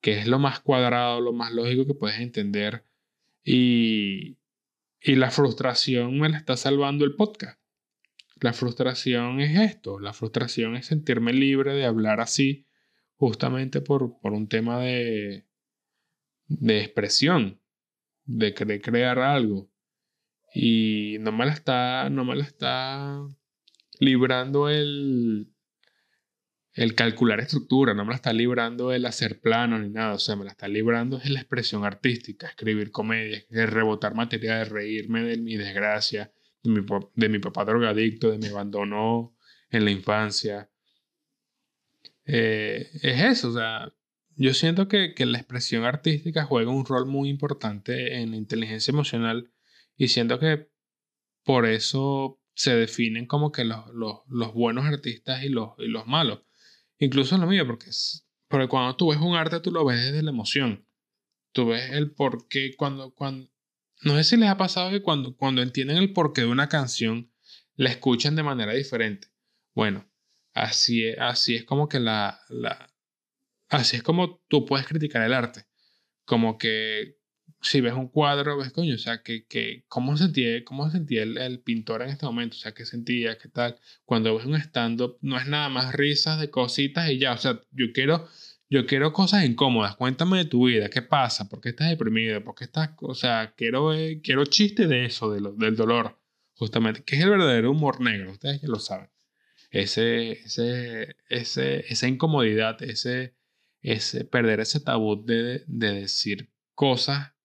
que 0.00 0.20
es 0.20 0.28
lo 0.28 0.38
más 0.38 0.60
cuadrado, 0.60 1.20
lo 1.20 1.32
más 1.32 1.52
lógico 1.52 1.84
que 1.84 1.94
puedes 1.94 2.20
entender 2.20 2.84
y, 3.42 4.38
y 5.06 5.14
la 5.14 5.30
frustración 5.30 6.18
me 6.18 6.28
la 6.28 6.36
está 6.36 6.56
salvando 6.56 7.04
el 7.04 7.14
podcast. 7.14 7.60
La 8.40 8.52
frustración 8.52 9.40
es 9.40 9.56
esto, 9.60 10.00
la 10.00 10.12
frustración 10.12 10.74
es 10.74 10.86
sentirme 10.86 11.32
libre 11.32 11.74
de 11.74 11.84
hablar 11.84 12.20
así 12.20 12.66
justamente 13.14 13.80
por, 13.80 14.18
por 14.18 14.32
un 14.32 14.48
tema 14.48 14.80
de, 14.80 15.46
de 16.48 16.80
expresión, 16.80 17.60
de, 18.24 18.50
de 18.50 18.80
crear 18.80 19.20
algo. 19.20 19.70
Y 20.52 21.18
no 21.20 21.30
me 21.30 21.46
la 21.46 21.52
está, 21.52 22.10
no 22.10 22.24
me 22.24 22.34
la 22.34 22.42
está 22.42 23.24
librando 24.00 24.68
el, 24.68 25.54
el 26.76 26.94
calcular 26.94 27.40
estructura, 27.40 27.94
no 27.94 28.04
me 28.04 28.10
la 28.10 28.16
está 28.16 28.34
librando 28.34 28.92
el 28.92 29.06
hacer 29.06 29.40
plano 29.40 29.78
ni 29.78 29.88
nada, 29.88 30.12
o 30.12 30.18
sea, 30.18 30.36
me 30.36 30.44
la 30.44 30.50
está 30.50 30.68
librando 30.68 31.16
es 31.16 31.30
la 31.30 31.40
expresión 31.40 31.86
artística, 31.86 32.48
escribir 32.48 32.90
comedia, 32.90 33.44
rebotar 33.50 34.14
materia, 34.14 34.62
reírme 34.64 35.22
de 35.22 35.38
mi 35.38 35.56
desgracia, 35.56 36.32
de 36.62 36.70
mi, 36.70 36.86
de 37.14 37.28
mi 37.30 37.38
papá 37.38 37.64
drogadicto, 37.64 38.30
de 38.30 38.36
mi 38.36 38.48
abandono 38.48 39.34
en 39.70 39.86
la 39.86 39.90
infancia. 39.90 40.70
Eh, 42.26 42.90
es 43.02 43.22
eso, 43.22 43.48
o 43.48 43.54
sea, 43.54 43.94
yo 44.36 44.52
siento 44.52 44.86
que, 44.86 45.14
que 45.14 45.24
la 45.24 45.38
expresión 45.38 45.84
artística 45.84 46.44
juega 46.44 46.70
un 46.70 46.84
rol 46.84 47.06
muy 47.06 47.30
importante 47.30 48.20
en 48.20 48.32
la 48.32 48.36
inteligencia 48.36 48.92
emocional 48.92 49.50
y 49.96 50.08
siento 50.08 50.38
que 50.38 50.68
por 51.42 51.64
eso 51.64 52.38
se 52.52 52.76
definen 52.76 53.26
como 53.26 53.50
que 53.50 53.64
los, 53.64 53.86
los, 53.94 54.18
los 54.28 54.52
buenos 54.52 54.84
artistas 54.84 55.42
y 55.42 55.48
los, 55.48 55.70
y 55.78 55.88
los 55.88 56.06
malos. 56.06 56.42
Incluso 56.98 57.34
en 57.34 57.42
lo 57.42 57.46
mío, 57.46 57.66
porque, 57.66 57.90
porque 58.48 58.68
cuando 58.68 58.96
tú 58.96 59.10
ves 59.10 59.20
un 59.20 59.34
arte, 59.34 59.60
tú 59.60 59.70
lo 59.70 59.84
ves 59.84 60.02
desde 60.02 60.22
la 60.22 60.30
emoción. 60.30 60.86
Tú 61.52 61.68
ves 61.68 61.90
el 61.92 62.12
porqué 62.12 62.74
cuando, 62.76 63.12
cuando... 63.14 63.50
No 64.02 64.14
sé 64.16 64.24
si 64.24 64.36
les 64.36 64.48
ha 64.48 64.56
pasado 64.56 64.90
que 64.90 65.02
cuando, 65.02 65.36
cuando 65.36 65.62
entienden 65.62 65.96
el 65.96 66.12
porqué 66.12 66.42
de 66.42 66.48
una 66.48 66.68
canción, 66.68 67.32
la 67.74 67.90
escuchan 67.90 68.36
de 68.36 68.42
manera 68.42 68.72
diferente. 68.72 69.28
Bueno, 69.74 70.10
así, 70.54 71.08
así 71.18 71.54
es 71.54 71.64
como 71.64 71.88
que 71.88 72.00
la, 72.00 72.40
la... 72.48 72.92
Así 73.68 73.96
es 73.96 74.02
como 74.02 74.38
tú 74.48 74.64
puedes 74.64 74.86
criticar 74.86 75.22
el 75.22 75.32
arte. 75.32 75.66
Como 76.24 76.56
que 76.58 77.18
si 77.60 77.80
ves 77.80 77.94
un 77.94 78.08
cuadro, 78.08 78.58
ves, 78.58 78.72
coño, 78.72 78.94
o 78.94 78.98
sea, 78.98 79.22
que, 79.22 79.46
que 79.46 79.84
¿cómo 79.88 80.16
sentía, 80.16 80.64
cómo 80.64 80.90
sentía 80.90 81.22
el, 81.22 81.38
el, 81.38 81.60
pintor 81.60 82.02
en 82.02 82.10
este 82.10 82.26
momento? 82.26 82.56
O 82.56 82.60
sea, 82.60 82.72
¿qué 82.72 82.84
sentía? 82.84 83.38
¿Qué 83.38 83.48
tal? 83.48 83.78
Cuando 84.04 84.34
ves 84.36 84.46
un 84.46 84.54
stand-up, 84.56 85.18
no 85.20 85.38
es 85.38 85.46
nada 85.46 85.68
más 85.68 85.94
risas 85.94 86.40
de 86.40 86.50
cositas 86.50 87.10
y 87.10 87.18
ya, 87.18 87.32
o 87.32 87.38
sea, 87.38 87.60
yo 87.72 87.86
quiero, 87.92 88.28
yo 88.70 88.86
quiero 88.86 89.12
cosas 89.12 89.44
incómodas, 89.44 89.96
cuéntame 89.96 90.38
de 90.38 90.44
tu 90.46 90.66
vida, 90.66 90.88
¿qué 90.90 91.02
pasa? 91.02 91.48
¿Por 91.48 91.60
qué 91.60 91.70
estás 91.70 91.88
deprimido? 91.88 92.42
¿Por 92.44 92.54
qué 92.54 92.64
estás, 92.64 92.90
o 93.00 93.14
sea, 93.14 93.54
quiero, 93.56 93.92
quiero 94.22 94.44
chiste 94.44 94.86
de 94.86 95.06
eso, 95.06 95.32
de 95.32 95.40
lo, 95.40 95.52
del 95.52 95.76
dolor, 95.76 96.18
justamente, 96.54 97.02
que 97.04 97.16
es 97.16 97.22
el 97.22 97.30
verdadero 97.30 97.70
humor 97.70 98.00
negro, 98.00 98.32
ustedes 98.32 98.60
ya 98.62 98.68
lo 98.68 98.78
saben. 98.78 99.10
Ese, 99.70 100.32
ese, 100.32 101.16
ese, 101.28 101.84
esa 101.92 102.08
incomodidad, 102.08 102.82
ese, 102.82 103.34
ese, 103.82 104.24
perder 104.24 104.60
ese 104.60 104.80
tabú 104.80 105.24
de, 105.24 105.64
de 105.66 105.92
decir 105.92 106.50
cosas 106.74 107.35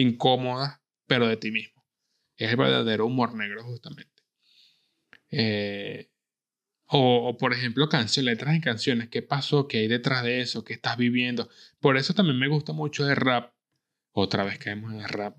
incómodas, 0.00 0.80
pero 1.06 1.26
de 1.26 1.36
ti 1.36 1.50
mismo. 1.50 1.84
Es 2.36 2.50
el 2.50 2.56
verdadero 2.56 3.06
humor 3.06 3.34
negro, 3.34 3.64
justamente. 3.64 4.22
Eh, 5.30 6.10
o, 6.86 7.36
por 7.36 7.52
ejemplo, 7.52 7.88
canciones, 7.88 8.32
letras 8.32 8.54
en 8.54 8.60
canciones. 8.60 9.08
¿Qué 9.08 9.22
pasó? 9.22 9.66
¿Qué 9.66 9.78
hay 9.78 9.88
detrás 9.88 10.22
de 10.22 10.40
eso? 10.40 10.64
¿Qué 10.64 10.72
estás 10.74 10.96
viviendo? 10.96 11.48
Por 11.80 11.96
eso 11.96 12.14
también 12.14 12.38
me 12.38 12.48
gusta 12.48 12.72
mucho 12.72 13.08
el 13.08 13.16
rap. 13.16 13.52
Otra 14.12 14.44
vez 14.44 14.58
caemos 14.58 14.92
en 14.92 15.00
el 15.00 15.08
rap. 15.08 15.36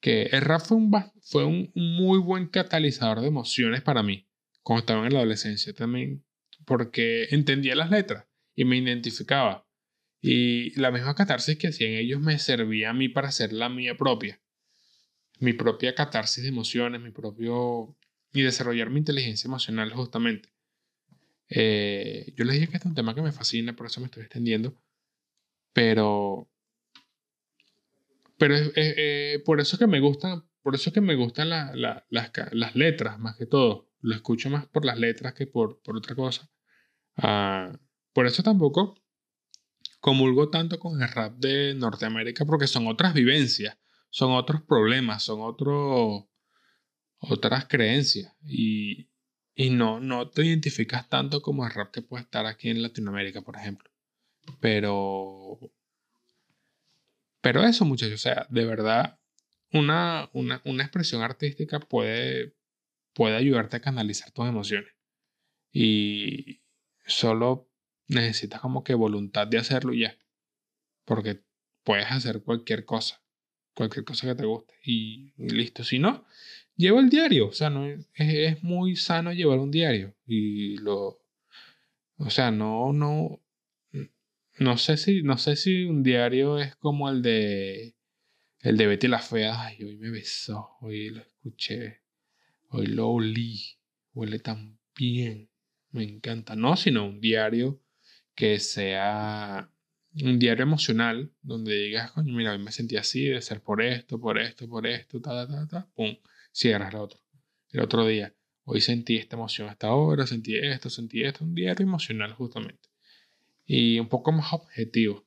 Que 0.00 0.22
el 0.32 0.40
rap 0.40 0.62
fue 0.62 0.76
un, 0.76 0.90
fue 1.22 1.44
un 1.44 1.70
muy 1.74 2.18
buen 2.18 2.46
catalizador 2.46 3.20
de 3.20 3.28
emociones 3.28 3.82
para 3.82 4.02
mí. 4.02 4.26
Cuando 4.62 4.80
estaba 4.80 5.06
en 5.06 5.12
la 5.12 5.20
adolescencia 5.20 5.72
también. 5.74 6.24
Porque 6.64 7.28
entendía 7.30 7.76
las 7.76 7.90
letras 7.90 8.26
y 8.54 8.64
me 8.64 8.78
identificaba. 8.78 9.65
Y 10.20 10.78
la 10.80 10.90
misma 10.90 11.14
catarsis 11.14 11.58
que 11.58 11.68
hacían 11.68 11.92
ellos 11.92 12.20
me 12.20 12.38
servía 12.38 12.90
a 12.90 12.94
mí 12.94 13.08
para 13.08 13.28
hacer 13.28 13.52
la 13.52 13.68
mía 13.68 13.96
propia. 13.96 14.40
Mi 15.38 15.52
propia 15.52 15.94
catarsis 15.94 16.42
de 16.42 16.48
emociones, 16.48 17.00
mi 17.00 17.10
propio... 17.10 17.96
y 18.32 18.42
desarrollar 18.42 18.90
mi 18.90 18.98
inteligencia 18.98 19.48
emocional 19.48 19.92
justamente. 19.92 20.48
Eh, 21.48 22.32
yo 22.36 22.44
les 22.44 22.54
dije 22.54 22.68
que 22.68 22.76
este 22.76 22.88
es 22.88 22.90
un 22.90 22.94
tema 22.94 23.14
que 23.14 23.22
me 23.22 23.32
fascina, 23.32 23.76
por 23.76 23.86
eso 23.86 24.00
me 24.00 24.06
estoy 24.06 24.22
extendiendo. 24.22 24.74
Pero... 25.72 26.48
Pero 28.38 28.54
es, 28.54 28.72
eh, 28.76 29.42
por 29.46 29.60
eso 29.60 29.78
que 29.78 29.86
me 29.86 30.00
gustan, 30.00 30.44
por 30.62 30.74
eso 30.74 30.92
que 30.92 31.00
me 31.00 31.14
gustan 31.14 31.48
las, 31.48 31.74
las, 32.10 32.76
letras 32.76 33.18
más 33.18 33.36
que 33.36 33.46
todo. 33.46 33.88
Lo 34.00 34.14
escucho 34.14 34.50
más 34.50 34.66
por 34.66 34.84
las 34.84 34.98
letras 34.98 35.32
que 35.32 35.46
por, 35.46 35.80
por 35.82 35.96
otra 35.96 36.14
cosa. 36.14 36.50
Ah, 37.16 37.78
por 38.12 38.26
eso 38.26 38.42
tampoco 38.42 38.94
comulgo 40.00 40.50
tanto 40.50 40.78
con 40.78 41.02
el 41.02 41.08
rap 41.08 41.36
de 41.38 41.74
Norteamérica 41.74 42.44
porque 42.44 42.66
son 42.66 42.86
otras 42.86 43.14
vivencias, 43.14 43.76
son 44.10 44.32
otros 44.32 44.62
problemas, 44.62 45.22
son 45.22 45.40
otros 45.42 46.24
otras 47.18 47.66
creencias 47.66 48.34
y, 48.44 49.08
y 49.54 49.70
no, 49.70 50.00
no 50.00 50.28
te 50.30 50.44
identificas 50.44 51.08
tanto 51.08 51.40
como 51.42 51.64
el 51.64 51.72
rap 51.72 51.90
que 51.90 52.02
puede 52.02 52.24
estar 52.24 52.46
aquí 52.46 52.68
en 52.68 52.82
Latinoamérica, 52.82 53.42
por 53.42 53.56
ejemplo. 53.56 53.90
Pero, 54.60 55.58
pero 57.40 57.64
eso 57.64 57.84
muchachos, 57.84 58.14
o 58.14 58.18
sea, 58.18 58.46
de 58.50 58.64
verdad, 58.64 59.18
una, 59.72 60.30
una, 60.32 60.60
una 60.64 60.82
expresión 60.82 61.22
artística 61.22 61.80
puede, 61.80 62.54
puede 63.12 63.36
ayudarte 63.36 63.76
a 63.76 63.80
canalizar 63.80 64.30
tus 64.30 64.46
emociones. 64.46 64.92
Y 65.72 66.62
solo 67.06 67.65
necesitas 68.08 68.60
como 68.60 68.84
que 68.84 68.94
voluntad 68.94 69.46
de 69.46 69.58
hacerlo 69.58 69.92
ya. 69.92 70.16
Porque 71.04 71.42
puedes 71.84 72.10
hacer 72.10 72.42
cualquier 72.42 72.84
cosa, 72.84 73.22
cualquier 73.74 74.04
cosa 74.04 74.26
que 74.28 74.34
te 74.34 74.44
guste 74.44 74.74
y, 74.84 75.32
listo. 75.36 75.84
Si 75.84 75.98
no, 75.98 76.26
lleva 76.76 77.00
el 77.00 77.08
diario. 77.08 77.48
O 77.48 77.52
sea, 77.52 77.70
no, 77.70 77.86
es, 77.86 78.06
es, 78.14 78.62
muy 78.62 78.96
sano 78.96 79.32
llevar 79.32 79.58
un 79.58 79.70
diario. 79.70 80.14
Y 80.26 80.78
lo... 80.78 81.20
O 82.18 82.30
sea, 82.30 82.50
no, 82.50 82.92
no... 82.92 83.40
No 84.58 84.78
sé 84.78 84.96
si, 84.96 85.22
no 85.22 85.36
sé 85.36 85.54
si 85.54 85.84
un 85.84 86.02
diario 86.02 86.58
es 86.58 86.76
como 86.76 87.10
el 87.10 87.20
de 87.20 87.94
el 88.60 88.76
de 88.76 88.86
Betty 88.86 89.06
la 89.06 89.18
Fea. 89.18 89.66
Ay, 89.66 89.82
hoy 89.84 89.96
me 89.96 90.10
besó, 90.10 90.70
hoy 90.80 91.10
lo 91.10 91.20
escuché, 91.20 92.00
hoy 92.70 92.86
lo 92.86 93.10
olí, 93.10 93.60
huele 94.14 94.38
tan 94.38 94.78
bien, 94.96 95.50
me 95.90 96.04
encanta. 96.04 96.56
No, 96.56 96.76
sino 96.76 97.06
un 97.06 97.20
diario 97.20 97.82
que 98.36 98.60
sea 98.60 99.70
un 100.24 100.38
diario 100.38 100.62
emocional 100.62 101.32
donde 101.42 101.74
digas, 101.74 102.12
coño, 102.12 102.34
mira, 102.34 102.52
hoy 102.52 102.58
me 102.58 102.70
sentí 102.70 102.96
así, 102.96 103.24
de 103.24 103.42
ser 103.42 103.62
por 103.62 103.82
esto, 103.82 104.20
por 104.20 104.38
esto, 104.38 104.68
por 104.68 104.86
esto, 104.86 105.20
ta, 105.20 105.46
ta, 105.48 105.66
ta, 105.66 105.88
pum, 105.94 106.16
cierras 106.52 106.94
el 106.94 107.00
otro. 107.00 107.20
El 107.70 107.80
otro 107.80 108.06
día, 108.06 108.34
hoy 108.64 108.80
sentí 108.80 109.16
esta 109.16 109.36
emoción 109.36 109.68
hasta 109.68 109.88
ahora, 109.88 110.26
sentí 110.26 110.56
esto, 110.56 110.90
sentí 110.90 111.24
esto, 111.24 111.44
un 111.44 111.54
diario 111.54 111.84
emocional 111.84 112.32
justamente. 112.34 112.88
Y 113.64 113.98
un 113.98 114.08
poco 114.08 114.32
más 114.32 114.52
objetivo, 114.52 115.26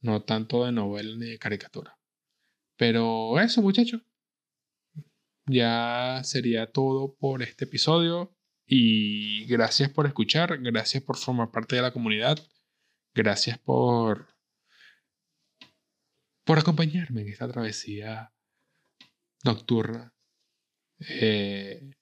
no 0.00 0.22
tanto 0.22 0.64
de 0.64 0.72
novela 0.72 1.16
ni 1.16 1.30
de 1.30 1.38
caricatura. 1.38 1.98
Pero 2.76 3.38
eso, 3.40 3.62
muchachos. 3.62 4.02
Ya 5.46 6.20
sería 6.24 6.70
todo 6.70 7.14
por 7.14 7.42
este 7.42 7.64
episodio. 7.64 8.36
Y 8.70 9.46
gracias 9.46 9.88
por 9.88 10.06
escuchar, 10.06 10.58
gracias 10.58 11.02
por 11.02 11.16
formar 11.16 11.50
parte 11.50 11.76
de 11.76 11.80
la 11.80 11.90
comunidad, 11.90 12.38
gracias 13.14 13.58
por, 13.58 14.28
por 16.44 16.58
acompañarme 16.58 17.22
en 17.22 17.28
esta 17.28 17.48
travesía 17.48 18.30
nocturna. 19.42 20.12
Eh, 21.00 21.94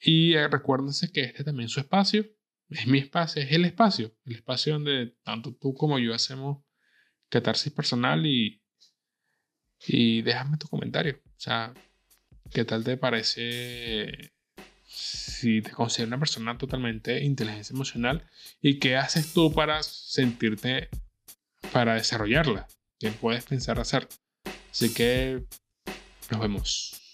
y 0.00 0.36
recuérdense 0.36 1.12
que 1.12 1.22
este 1.22 1.44
también 1.44 1.66
es 1.66 1.72
su 1.72 1.78
espacio, 1.78 2.26
es 2.68 2.88
mi 2.88 2.98
espacio, 2.98 3.40
es 3.40 3.52
el 3.52 3.64
espacio, 3.64 4.12
el 4.24 4.34
espacio 4.34 4.72
donde 4.72 5.16
tanto 5.22 5.54
tú 5.54 5.72
como 5.72 6.00
yo 6.00 6.12
hacemos 6.12 6.64
catarsis 7.28 7.72
personal 7.72 8.26
y, 8.26 8.60
y 9.86 10.22
déjame 10.22 10.56
tu 10.56 10.66
comentario. 10.66 11.22
O 11.24 11.40
sea, 11.40 11.72
¿qué 12.52 12.64
tal 12.64 12.82
te 12.82 12.96
parece 12.96 14.32
si 15.38 15.62
te 15.62 15.70
consideras 15.70 16.08
una 16.08 16.18
persona 16.18 16.58
totalmente 16.58 17.22
inteligencia 17.24 17.72
emocional 17.74 18.24
y 18.60 18.78
qué 18.78 18.96
haces 18.96 19.32
tú 19.32 19.52
para 19.52 19.82
sentirte, 19.82 20.88
para 21.72 21.94
desarrollarla, 21.94 22.66
qué 22.98 23.10
puedes 23.10 23.44
pensar 23.44 23.78
hacer. 23.78 24.08
Así 24.70 24.92
que 24.92 25.44
nos 26.30 26.40
vemos. 26.40 27.07